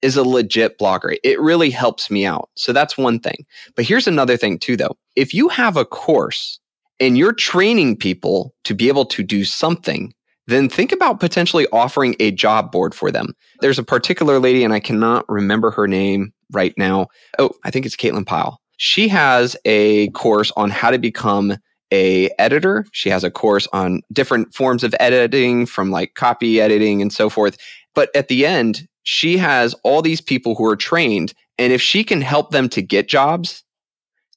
[0.00, 1.16] is a legit blogger.
[1.24, 2.48] It really helps me out.
[2.56, 3.44] So that's one thing.
[3.74, 4.96] But here's another thing too, though.
[5.16, 6.60] If you have a course
[7.00, 10.14] and you're training people to be able to do something,
[10.48, 13.34] then think about potentially offering a job board for them.
[13.60, 17.08] There's a particular lady, and I cannot remember her name right now.
[17.38, 18.58] Oh, I think it's Caitlin Pyle.
[18.78, 21.58] She has a course on how to become
[21.92, 22.86] a editor.
[22.92, 27.28] She has a course on different forms of editing from like copy editing and so
[27.28, 27.58] forth.
[27.94, 31.34] But at the end, she has all these people who are trained.
[31.58, 33.64] And if she can help them to get jobs,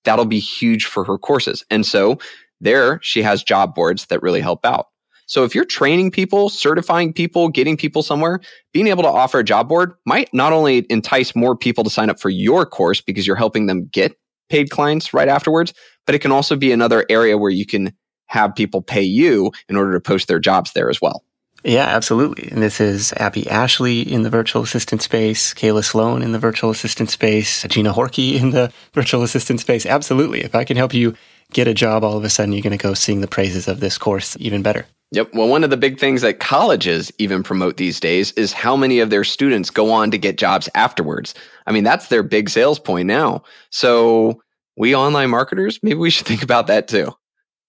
[0.04, 1.64] that'll be huge for her courses.
[1.70, 2.20] And so
[2.60, 4.88] there she has job boards that really help out.
[5.32, 8.42] So if you're training people, certifying people, getting people somewhere,
[8.74, 12.10] being able to offer a job board might not only entice more people to sign
[12.10, 14.12] up for your course because you're helping them get
[14.50, 15.74] paid clients right afterwards,
[16.06, 17.94] but it can also be another area where you can
[18.26, 21.24] have people pay you in order to post their jobs there as well.
[21.64, 22.50] Yeah, absolutely.
[22.52, 26.72] And this is Abby Ashley in the virtual assistant space, Kayla Sloan in the virtual
[26.72, 29.86] assistant space, Gina Horkey in the virtual assistant space.
[29.86, 30.42] Absolutely.
[30.42, 31.16] If I can help you
[31.54, 33.80] get a job, all of a sudden you're going to go sing the praises of
[33.80, 34.88] this course even better.
[35.14, 35.34] Yep.
[35.34, 39.00] Well, one of the big things that colleges even promote these days is how many
[39.00, 41.34] of their students go on to get jobs afterwards.
[41.68, 43.44] I mean, that's their big sales point now.
[43.72, 44.42] So,
[44.78, 47.14] we online marketers, maybe we should think about that too.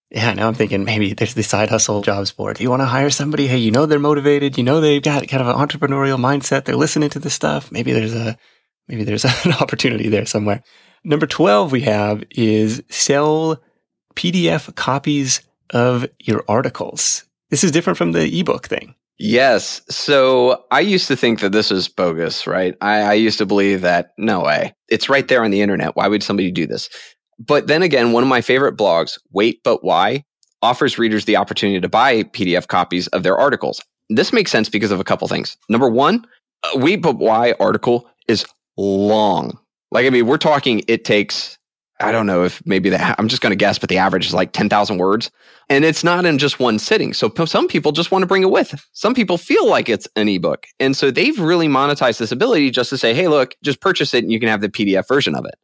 [0.09, 2.59] Yeah, now I'm thinking maybe there's the side hustle jobs board.
[2.59, 3.47] You want to hire somebody?
[3.47, 4.57] Hey, you know they're motivated.
[4.59, 6.65] You know they've got kind of an entrepreneurial mindset.
[6.65, 7.71] They're listening to this stuff.
[7.71, 8.37] Maybe there's a
[8.87, 10.63] maybe there's an opportunity there somewhere.
[11.03, 13.61] Number 12 we have is sell
[14.15, 15.41] PDF copies
[15.71, 17.25] of your articles.
[17.53, 18.95] This is different from the ebook thing.
[19.19, 19.83] Yes.
[19.87, 22.73] So I used to think that this was bogus, right?
[22.81, 24.73] I, I, used to believe that no way.
[24.89, 25.95] It's right there on the internet.
[25.95, 26.89] Why would somebody do this?
[27.37, 30.23] But then again, one of my favorite blogs, Wait But Why,
[30.63, 33.83] offers readers the opportunity to buy PDF copies of their articles.
[34.09, 35.55] This makes sense because of a couple things.
[35.69, 36.25] Number one,
[36.73, 38.47] a Wait But Why article is
[38.77, 39.59] long.
[39.91, 41.59] Like, I mean, we're talking, it takes
[42.03, 44.33] I don't know if maybe the, I'm just going to guess, but the average is
[44.33, 45.31] like 10,000 words.
[45.69, 47.13] And it's not in just one sitting.
[47.13, 48.85] So some people just want to bring it with.
[48.91, 50.67] Some people feel like it's an ebook.
[50.79, 54.23] And so they've really monetized this ability just to say, hey, look, just purchase it
[54.23, 55.55] and you can have the PDF version of it.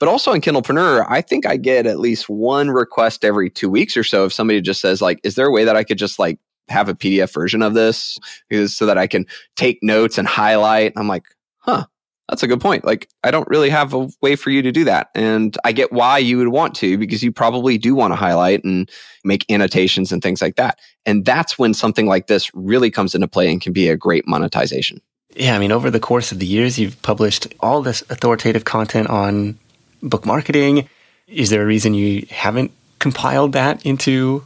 [0.00, 3.96] But also in Kindlepreneur, I think I get at least one request every two weeks
[3.96, 6.18] or so if somebody just says, like, is there a way that I could just
[6.18, 6.38] like
[6.68, 8.18] have a PDF version of this
[8.66, 10.92] so that I can take notes and highlight?
[10.96, 11.24] I'm like,
[11.58, 11.86] huh,
[12.28, 12.84] that's a good point.
[12.84, 15.10] Like, I don't really have a way for you to do that.
[15.14, 18.64] And I get why you would want to, because you probably do want to highlight
[18.64, 18.90] and
[19.24, 20.78] make annotations and things like that.
[21.04, 24.26] And that's when something like this really comes into play and can be a great
[24.26, 25.02] monetization.
[25.36, 25.54] Yeah.
[25.54, 29.58] I mean, over the course of the years, you've published all this authoritative content on
[30.02, 30.88] book marketing.
[31.26, 32.70] Is there a reason you haven't
[33.00, 34.44] compiled that into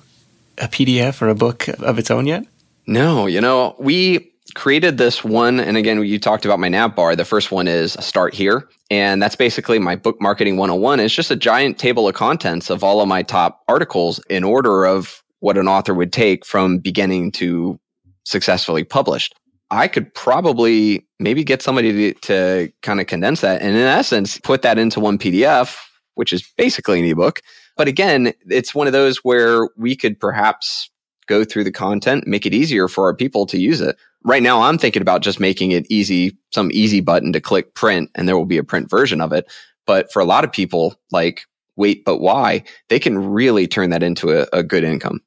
[0.56, 2.44] a PDF or a book of its own yet?
[2.86, 5.61] No, you know, we created this one.
[5.61, 7.14] And again, you talked about my nav bar.
[7.14, 8.68] The first one is start here.
[8.90, 10.98] And that's basically my book marketing 101.
[10.98, 14.84] It's just a giant table of contents of all of my top articles in order
[14.84, 17.78] of what an author would take from beginning to
[18.24, 19.36] successfully published.
[19.70, 24.38] I could probably maybe get somebody to, to kind of condense that and in essence
[24.38, 25.78] put that into one PDF,
[26.16, 27.42] which is basically an ebook.
[27.76, 30.90] But again, it's one of those where we could perhaps
[31.28, 34.62] go through the content, make it easier for our people to use it right now
[34.62, 38.36] I'm thinking about just making it easy, some easy button to click print and there
[38.36, 39.50] will be a print version of it.
[39.86, 42.64] But for a lot of people, like wait, but why?
[42.88, 45.22] They can really turn that into a, a good income.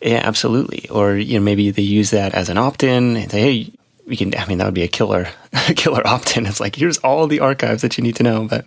[0.00, 0.88] Yeah, absolutely.
[0.88, 3.72] Or you know, maybe they use that as an opt-in and say, hey,
[4.06, 4.34] we can.
[4.36, 5.28] I mean, that would be a killer,
[5.76, 6.46] killer opt-in.
[6.46, 8.64] It's like here's all the archives that you need to know, but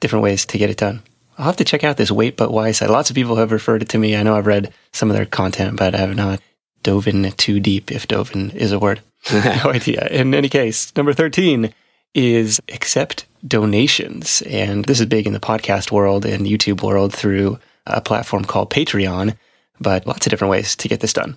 [0.00, 1.02] different ways to get it done.
[1.42, 2.88] I'll have to check out this Wait But Why site.
[2.88, 4.14] Lots of people have referred it to me.
[4.14, 6.40] I know I've read some of their content, but I have not
[6.84, 9.00] dove in too deep, if dove in is a word.
[9.32, 10.06] no idea.
[10.06, 11.74] In any case, number 13
[12.14, 14.42] is accept donations.
[14.42, 18.70] And this is big in the podcast world and YouTube world through a platform called
[18.70, 19.36] Patreon,
[19.80, 21.36] but lots of different ways to get this done.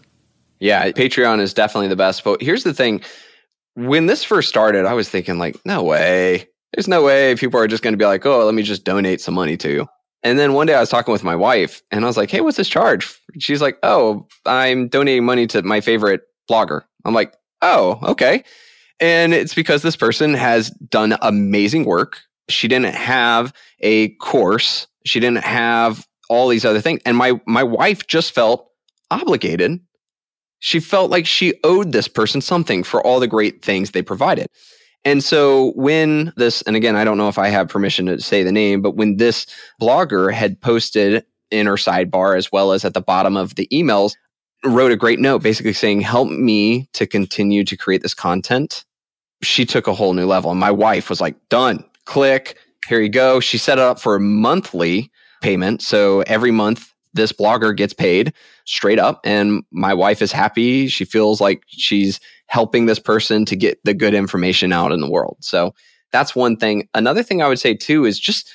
[0.59, 2.23] Yeah, Patreon is definitely the best.
[2.23, 3.01] But here's the thing
[3.73, 6.47] when this first started, I was thinking, like, no way.
[6.75, 9.19] There's no way people are just going to be like, oh, let me just donate
[9.19, 9.87] some money to you.
[10.25, 12.41] And then one day I was talking with my wife and I was like, hey,
[12.41, 13.15] what's this charge?
[13.37, 16.81] She's like, oh, I'm donating money to my favorite blogger.
[17.05, 18.43] I'm like, oh, okay.
[18.99, 22.21] And it's because this person has done amazing work.
[22.49, 24.87] She didn't have a course.
[25.05, 27.01] She didn't have all these other things.
[27.05, 28.67] And my my wife just felt
[29.11, 29.79] obligated.
[30.57, 34.47] She felt like she owed this person something for all the great things they provided.
[35.05, 38.43] And so when this, and again, I don't know if I have permission to say
[38.43, 39.45] the name, but when this
[39.79, 44.15] blogger had posted in her sidebar as well as at the bottom of the emails,
[44.63, 48.83] wrote a great note basically saying, help me to continue to create this content.
[49.43, 50.49] She took a whole new level.
[50.49, 53.39] And my wife was like, done, click, here you go.
[53.39, 55.83] She set it up for a monthly payment.
[55.83, 58.33] So every month, this blogger gets paid
[58.65, 59.21] straight up.
[59.23, 60.87] And my wife is happy.
[60.87, 65.09] She feels like she's helping this person to get the good information out in the
[65.09, 65.37] world.
[65.39, 65.73] So
[66.11, 66.87] that's one thing.
[66.93, 68.51] Another thing I would say too is just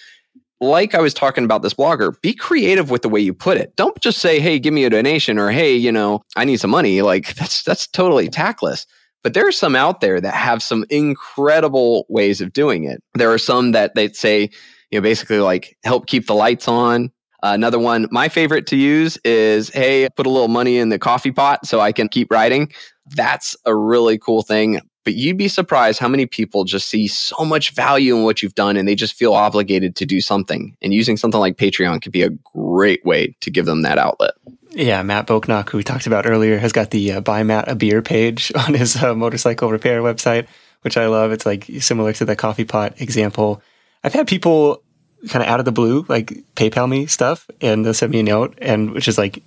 [0.60, 3.74] like I was talking about this blogger, be creative with the way you put it.
[3.76, 6.70] Don't just say, "Hey, give me a donation," or "Hey, you know, I need some
[6.70, 8.86] money." Like that's that's totally tactless.
[9.22, 13.02] But there are some out there that have some incredible ways of doing it.
[13.14, 14.50] There are some that they say,
[14.90, 17.10] you know, basically like help keep the lights on.
[17.42, 21.32] Another one, my favorite to use is hey, put a little money in the coffee
[21.32, 22.72] pot so I can keep writing.
[23.06, 24.80] That's a really cool thing.
[25.04, 28.54] But you'd be surprised how many people just see so much value in what you've
[28.54, 30.76] done and they just feel obligated to do something.
[30.82, 34.34] And using something like Patreon could be a great way to give them that outlet.
[34.72, 37.74] Yeah, Matt Boknock, who we talked about earlier, has got the uh, Buy Matt a
[37.74, 40.46] Beer page on his uh, motorcycle repair website,
[40.82, 41.32] which I love.
[41.32, 43.62] It's like similar to the coffee pot example.
[44.04, 44.82] I've had people
[45.28, 48.22] kind of out of the blue, like PayPal me stuff and they'll send me a
[48.22, 49.42] note, and which is like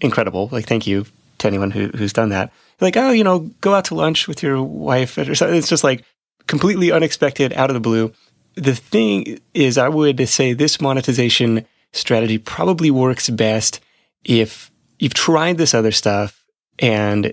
[0.00, 0.48] incredible.
[0.52, 1.06] Like, thank you
[1.38, 2.52] to anyone who, who's done that.
[2.80, 5.56] Like, oh, you know, go out to lunch with your wife or something.
[5.56, 6.04] It's just like
[6.46, 8.12] completely unexpected, out of the blue.
[8.54, 13.80] The thing is, I would say this monetization strategy probably works best
[14.24, 16.44] if you've tried this other stuff
[16.78, 17.32] and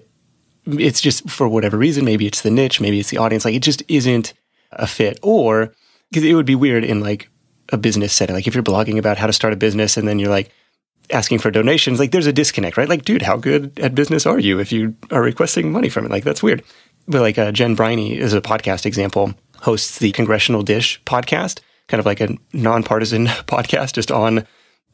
[0.65, 3.63] it's just for whatever reason, maybe it's the niche, maybe it's the audience, like it
[3.63, 4.33] just isn't
[4.71, 5.19] a fit.
[5.21, 5.73] Or
[6.09, 7.29] because it would be weird in like
[7.71, 8.35] a business setting.
[8.35, 10.51] Like if you're blogging about how to start a business and then you're like
[11.09, 12.89] asking for donations, like there's a disconnect, right?
[12.89, 16.11] Like, dude, how good at business are you if you are requesting money from it?
[16.11, 16.63] Like that's weird.
[17.07, 21.99] But like uh, Jen Briney is a podcast example, hosts the Congressional Dish podcast, kind
[21.99, 24.45] of like a nonpartisan podcast just on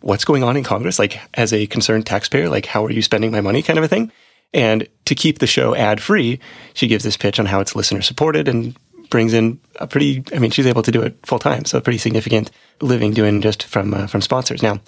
[0.01, 3.31] what's going on in Congress, like as a concerned taxpayer, like how are you spending
[3.31, 4.11] my money kind of a thing.
[4.53, 6.39] And to keep the show ad free,
[6.73, 8.75] she gives this pitch on how it's listener supported and
[9.09, 11.65] brings in a pretty, I mean, she's able to do it full time.
[11.65, 12.51] So a pretty significant
[12.81, 14.61] living doing just from, uh, from sponsors.
[14.61, 14.79] Now,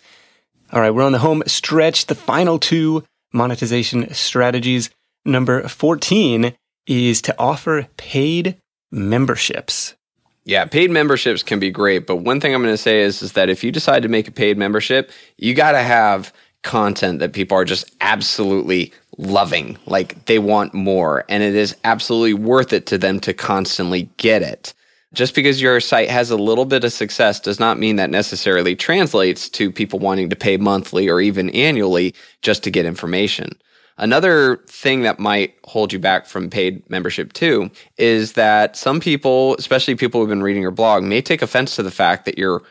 [0.71, 2.05] all right, we're on the home stretch.
[2.05, 3.03] The final two
[3.33, 4.89] monetization strategies.
[5.25, 6.53] Number 14
[6.87, 8.57] is to offer paid
[8.91, 9.95] memberships.
[10.43, 13.33] Yeah, paid memberships can be great, but one thing I'm going to say is is
[13.33, 17.33] that if you decide to make a paid membership, you got to have content that
[17.33, 19.77] people are just absolutely loving.
[19.85, 24.41] Like they want more, and it is absolutely worth it to them to constantly get
[24.41, 24.73] it.
[25.13, 28.75] Just because your site has a little bit of success does not mean that necessarily
[28.75, 33.49] translates to people wanting to pay monthly or even annually just to get information.
[33.97, 39.55] Another thing that might hold you back from paid membership too is that some people,
[39.59, 42.63] especially people who've been reading your blog, may take offense to the fact that you're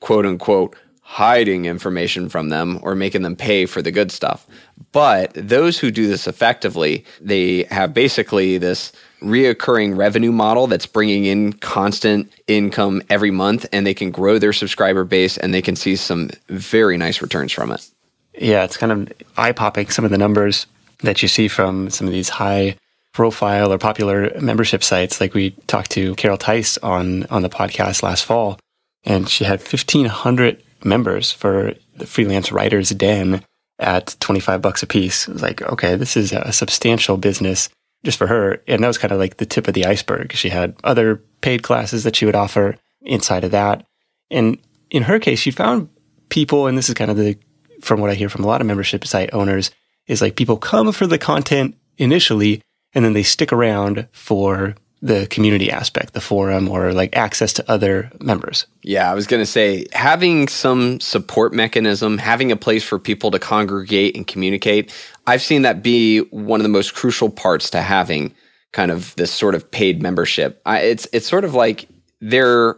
[0.00, 0.76] quote unquote
[1.08, 4.44] hiding information from them or making them pay for the good stuff.
[4.90, 8.90] But those who do this effectively, they have basically this
[9.22, 14.52] reoccurring revenue model that's bringing in constant income every month and they can grow their
[14.52, 17.88] subscriber base and they can see some very nice returns from it.
[18.36, 20.66] Yeah, it's kind of eye popping some of the numbers
[21.04, 22.76] that you see from some of these high
[23.14, 25.20] profile or popular membership sites.
[25.20, 28.58] Like we talked to Carol Tice on, on the podcast last fall,
[29.04, 33.42] and she had 1,500 members for the freelance writers den
[33.78, 35.28] at 25 bucks a piece.
[35.28, 37.68] It was like, okay, this is a substantial business
[38.04, 38.62] just for her.
[38.66, 40.32] And that was kind of like the tip of the iceberg.
[40.32, 43.86] She had other paid classes that she would offer inside of that.
[44.30, 44.58] And
[44.90, 45.88] in her case, she found
[46.28, 47.36] people, and this is kind of the,
[47.82, 49.70] from what I hear from a lot of membership site owners,
[50.06, 52.62] is like people come for the content initially
[52.94, 57.70] and then they stick around for the community aspect, the forum or like access to
[57.70, 58.66] other members.
[58.82, 63.30] Yeah, I was going to say having some support mechanism, having a place for people
[63.30, 64.92] to congregate and communicate.
[65.26, 68.34] I've seen that be one of the most crucial parts to having
[68.72, 70.60] kind of this sort of paid membership.
[70.64, 71.88] I, it's it's sort of like
[72.20, 72.76] they're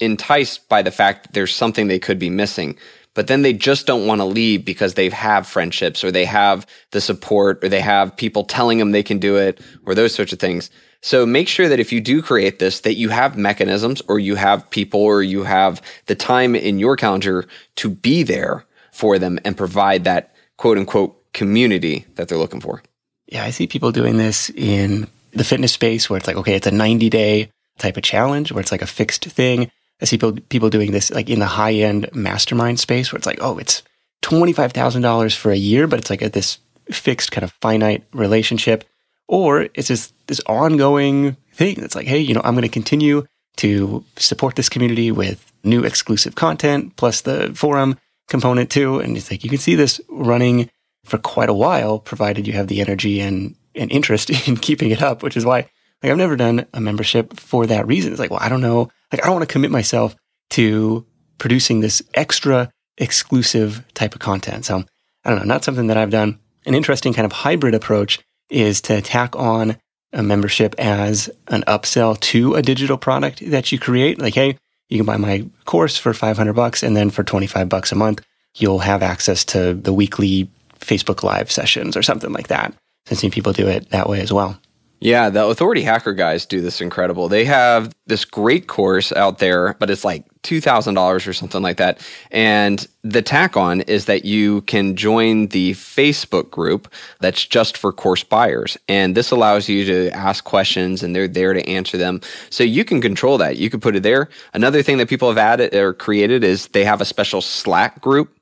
[0.00, 2.76] enticed by the fact that there's something they could be missing
[3.14, 6.66] but then they just don't want to leave because they have friendships or they have
[6.92, 10.32] the support or they have people telling them they can do it or those sorts
[10.32, 10.70] of things.
[11.02, 14.34] So make sure that if you do create this, that you have mechanisms or you
[14.34, 17.46] have people or you have the time in your calendar
[17.76, 22.82] to be there for them and provide that quote unquote community that they're looking for.
[23.26, 26.66] Yeah, I see people doing this in the fitness space where it's like, okay, it's
[26.66, 29.70] a 90 day type of challenge where it's like a fixed thing.
[30.02, 33.26] I see people, people doing this like in the high end mastermind space where it's
[33.26, 33.82] like, oh, it's
[34.22, 36.58] $25,000 for a year, but it's like a, this
[36.90, 38.84] fixed kind of finite relationship.
[39.30, 43.24] Or it's just this ongoing thing that's like, hey, you know, I'm going to continue
[43.58, 47.96] to support this community with new exclusive content plus the forum
[48.28, 48.98] component too.
[48.98, 50.68] And it's like, you can see this running
[51.04, 55.00] for quite a while, provided you have the energy and, and interest in keeping it
[55.00, 55.68] up, which is why
[56.02, 58.10] like I've never done a membership for that reason.
[58.10, 60.16] It's like, well, I don't know like, I don't want to commit myself
[60.50, 61.06] to
[61.38, 62.68] producing this extra
[62.98, 64.64] exclusive type of content.
[64.64, 64.82] So
[65.24, 66.40] I don't know, not something that I've done.
[66.66, 68.18] An interesting kind of hybrid approach
[68.50, 69.76] is to tack on
[70.12, 74.20] a membership as an upsell to a digital product that you create.
[74.20, 77.92] Like, hey, you can buy my course for 500 bucks and then for 25 bucks
[77.92, 78.24] a month,
[78.56, 82.74] you'll have access to the weekly Facebook live sessions or something like that.
[83.10, 84.58] I've seen people do it that way as well.
[85.02, 87.28] Yeah, the Authority Hacker guys do this incredible.
[87.28, 92.06] They have this great course out there, but it's like $2,000 or something like that.
[92.30, 97.92] And the tack on is that you can join the Facebook group that's just for
[97.92, 98.76] course buyers.
[98.88, 102.20] And this allows you to ask questions and they're there to answer them.
[102.50, 103.56] So you can control that.
[103.56, 104.28] You can put it there.
[104.52, 108.36] Another thing that people have added or created is they have a special Slack group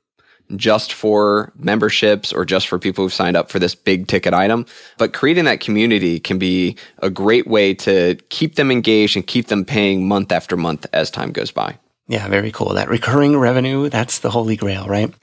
[0.55, 4.65] just for memberships or just for people who've signed up for this big ticket item.
[4.97, 9.47] But creating that community can be a great way to keep them engaged and keep
[9.47, 11.77] them paying month after month as time goes by.
[12.07, 12.73] Yeah, very cool.
[12.73, 15.13] That recurring revenue, that's the holy grail, right?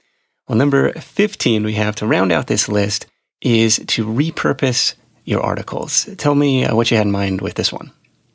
[0.47, 3.07] Well, number 15 we have to round out this list
[3.41, 6.09] is to repurpose your articles.
[6.17, 7.91] Tell me uh, what you had in mind with this one.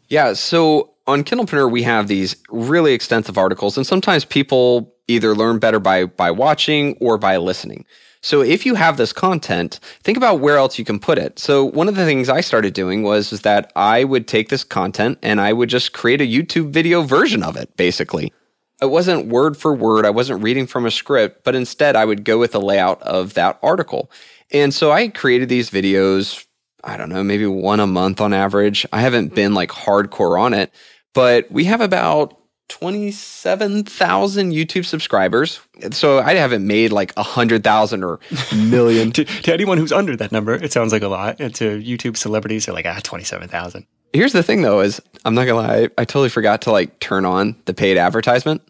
[0.09, 5.59] Yeah, so on Kindlepreneur, we have these really extensive articles, and sometimes people either learn
[5.59, 7.85] better by by watching or by listening.
[8.25, 11.41] So if you have this content, think about where else you can put it.
[11.41, 14.63] So one of the things I started doing was, was that I would take this
[14.63, 18.33] content and I would just create a YouTube video version of it, basically.
[18.81, 22.25] It wasn't word for word, I wasn't reading from a script, but instead I would
[22.25, 24.11] go with the layout of that article.
[24.53, 26.45] And so I created these videos,
[26.85, 28.87] I don't know, maybe one a month on average.
[28.93, 29.35] I haven't hmm.
[29.35, 30.73] been like hardcore on it,
[31.13, 32.39] but we have about
[32.73, 35.61] 27,000 YouTube subscribers.
[35.91, 38.19] So I haven't made like a hundred thousand or
[38.57, 39.13] million.
[39.17, 41.37] to, to, anyone who's under that number, it sounds like a lot.
[41.39, 43.87] And to YouTube celebrities, they're like, ah, 27,000.
[44.15, 46.99] Here's the thing though, is I'm not gonna lie, I, I totally forgot to like
[46.99, 48.63] turn on the paid advertisement.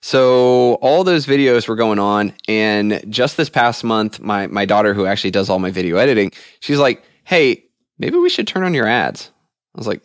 [0.00, 2.34] So all those videos were going on.
[2.46, 6.30] And just this past month, my, my daughter, who actually does all my video editing,
[6.60, 7.64] she's like, Hey,
[7.98, 9.32] maybe we should turn on your ads.
[9.74, 10.02] I was like,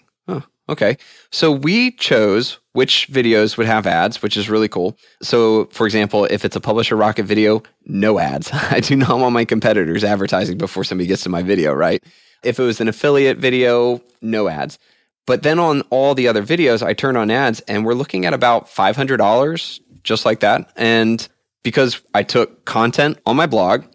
[0.69, 0.97] Okay.
[1.31, 4.95] So we chose which videos would have ads, which is really cool.
[5.21, 8.49] So, for example, if it's a Publisher Rocket video, no ads.
[8.53, 12.03] I do not want my competitors advertising before somebody gets to my video, right?
[12.43, 14.77] If it was an affiliate video, no ads.
[15.25, 18.33] But then on all the other videos, I turn on ads and we're looking at
[18.33, 20.71] about $500 just like that.
[20.75, 21.27] And
[21.63, 23.85] because I took content on my blog,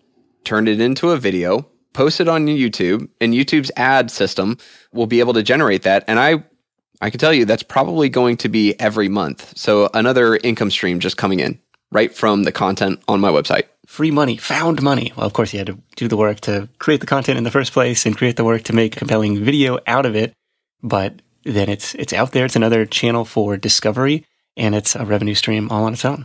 [0.44, 4.58] turned it into a video, posted on YouTube, and YouTube's ad system
[4.92, 6.04] will be able to generate that.
[6.06, 6.44] And I
[7.04, 9.58] I can tell you that's probably going to be every month.
[9.58, 11.60] So another income stream just coming in
[11.92, 13.64] right from the content on my website.
[13.84, 15.12] Free money, found money.
[15.14, 17.50] Well, of course, you had to do the work to create the content in the
[17.50, 20.32] first place and create the work to make a compelling video out of it.
[20.82, 22.46] But then it's it's out there.
[22.46, 24.24] It's another channel for discovery,
[24.56, 26.24] and it's a revenue stream all on its own.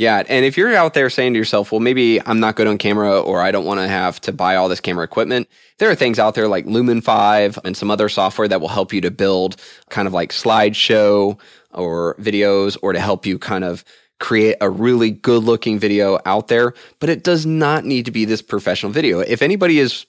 [0.00, 2.78] Yeah, and if you're out there saying to yourself, well, maybe I'm not good on
[2.78, 5.46] camera or I don't want to have to buy all this camera equipment,
[5.76, 9.02] there are things out there like Lumen5 and some other software that will help you
[9.02, 11.38] to build kind of like slideshow
[11.74, 13.84] or videos or to help you kind of
[14.20, 18.24] create a really good looking video out there, but it does not need to be
[18.24, 19.18] this professional video.
[19.18, 20.06] If anybody is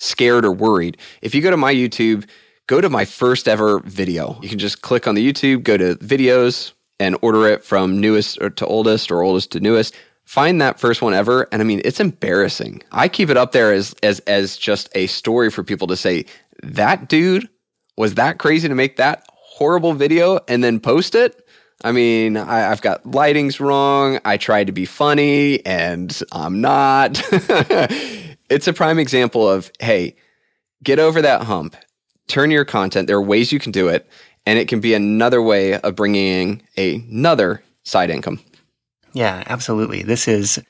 [0.00, 2.28] scared or worried, if you go to my YouTube,
[2.66, 4.38] go to my first ever video.
[4.42, 8.38] You can just click on the YouTube, go to videos, and order it from newest
[8.56, 9.96] to oldest or oldest to newest.
[10.24, 12.82] Find that first one ever and i mean it's embarrassing.
[12.92, 16.26] I keep it up there as as as just a story for people to say
[16.62, 17.48] that dude
[17.96, 21.44] was that crazy to make that horrible video and then post it?
[21.82, 24.20] I mean I, have got lightings wrong.
[24.24, 27.20] I tried to be funny and i'm not.
[28.50, 30.16] It's a prime example of hey
[30.82, 31.76] get over that hump.
[32.26, 33.06] Turn your content.
[33.06, 34.08] There are ways you can do it
[34.46, 38.40] and it can be another way of bringing another side income.
[39.12, 40.02] Yeah, absolutely.
[40.02, 40.60] This is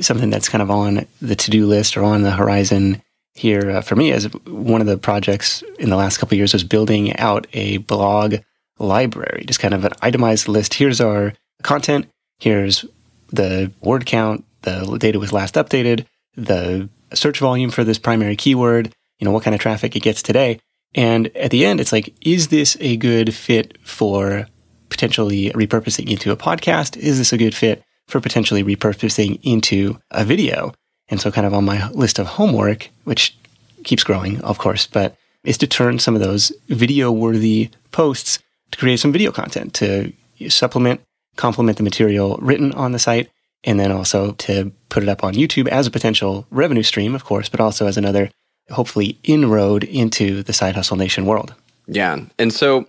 [0.00, 3.02] something that's kind of on the to-do list or on the horizon
[3.34, 6.64] here uh, for me as one of the projects in the last couple years was
[6.64, 8.36] building out a blog
[8.78, 10.74] library, just kind of an itemized list.
[10.74, 12.06] Here's our content.
[12.40, 12.84] Here's
[13.30, 16.06] the word count, the data was last updated,
[16.36, 20.22] the search volume for this primary keyword, you know, what kind of traffic it gets
[20.22, 20.60] today.
[20.94, 24.46] And at the end, it's like, is this a good fit for
[24.88, 26.96] potentially repurposing into a podcast?
[26.96, 30.72] Is this a good fit for potentially repurposing into a video?
[31.08, 33.36] And so, kind of on my list of homework, which
[33.82, 38.38] keeps growing, of course, but is to turn some of those video worthy posts
[38.70, 40.12] to create some video content to
[40.48, 41.00] supplement,
[41.36, 43.28] complement the material written on the site,
[43.62, 47.24] and then also to put it up on YouTube as a potential revenue stream, of
[47.24, 48.30] course, but also as another
[48.70, 51.54] hopefully inroad into the side hustle nation world.
[51.86, 52.18] Yeah.
[52.38, 52.86] And so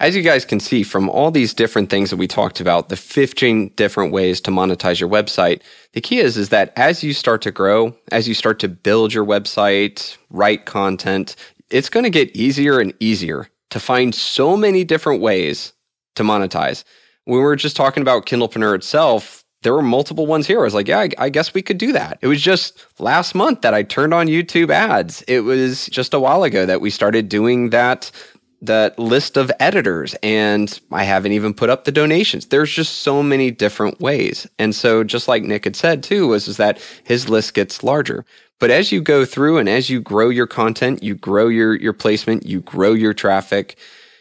[0.00, 2.96] as you guys can see from all these different things that we talked about, the
[2.96, 5.60] 15 different ways to monetize your website,
[5.92, 9.12] the key is is that as you start to grow, as you start to build
[9.12, 11.34] your website, write content,
[11.70, 15.72] it's going to get easier and easier to find so many different ways
[16.14, 16.84] to monetize.
[17.26, 20.60] We were just talking about Kindlepreneur itself, there were multiple ones here.
[20.60, 22.18] I was like, yeah, I, I, guess we could do that.
[22.20, 25.22] It was just last month that I turned on YouTube ads.
[25.22, 28.10] It was just a while ago that we started doing that
[28.60, 32.46] that list of editors and I haven't even put up the donations.
[32.46, 34.48] There's just so many different ways.
[34.58, 38.24] And so just like Nick had said too was is that his list gets larger.
[38.58, 41.92] But as you go through and as you grow your content, you grow your your
[41.92, 43.78] placement, you grow your traffic,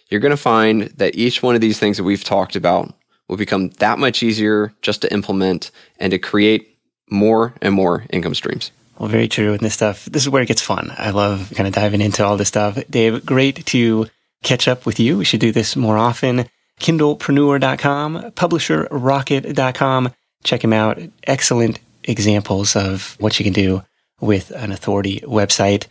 [0.10, 2.94] you're going to find that each one of these things that we've talked about
[3.28, 6.78] will become that much easier just to implement and to create
[7.10, 8.72] more and more income streams.
[8.98, 9.54] Well, very true.
[9.54, 10.92] And this stuff, this is where it gets fun.
[10.98, 12.80] I love kind of diving into all this stuff.
[12.90, 14.08] Dave, great to
[14.44, 15.18] catch up with you.
[15.18, 16.46] We should do this more often.
[16.80, 20.14] Kindlepreneur.com, publisherrocket.com.
[20.44, 21.00] Check him out.
[21.24, 23.84] Excellent examples of what you can do
[24.20, 25.88] with an authority website.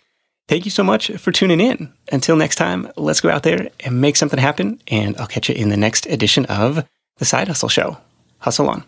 [0.48, 1.92] Thank you so much for tuning in.
[2.12, 4.80] Until next time, let's go out there and make something happen.
[4.88, 6.86] And I'll catch you in the next edition of
[7.18, 7.98] The Side Hustle Show.
[8.38, 8.84] Hustle on.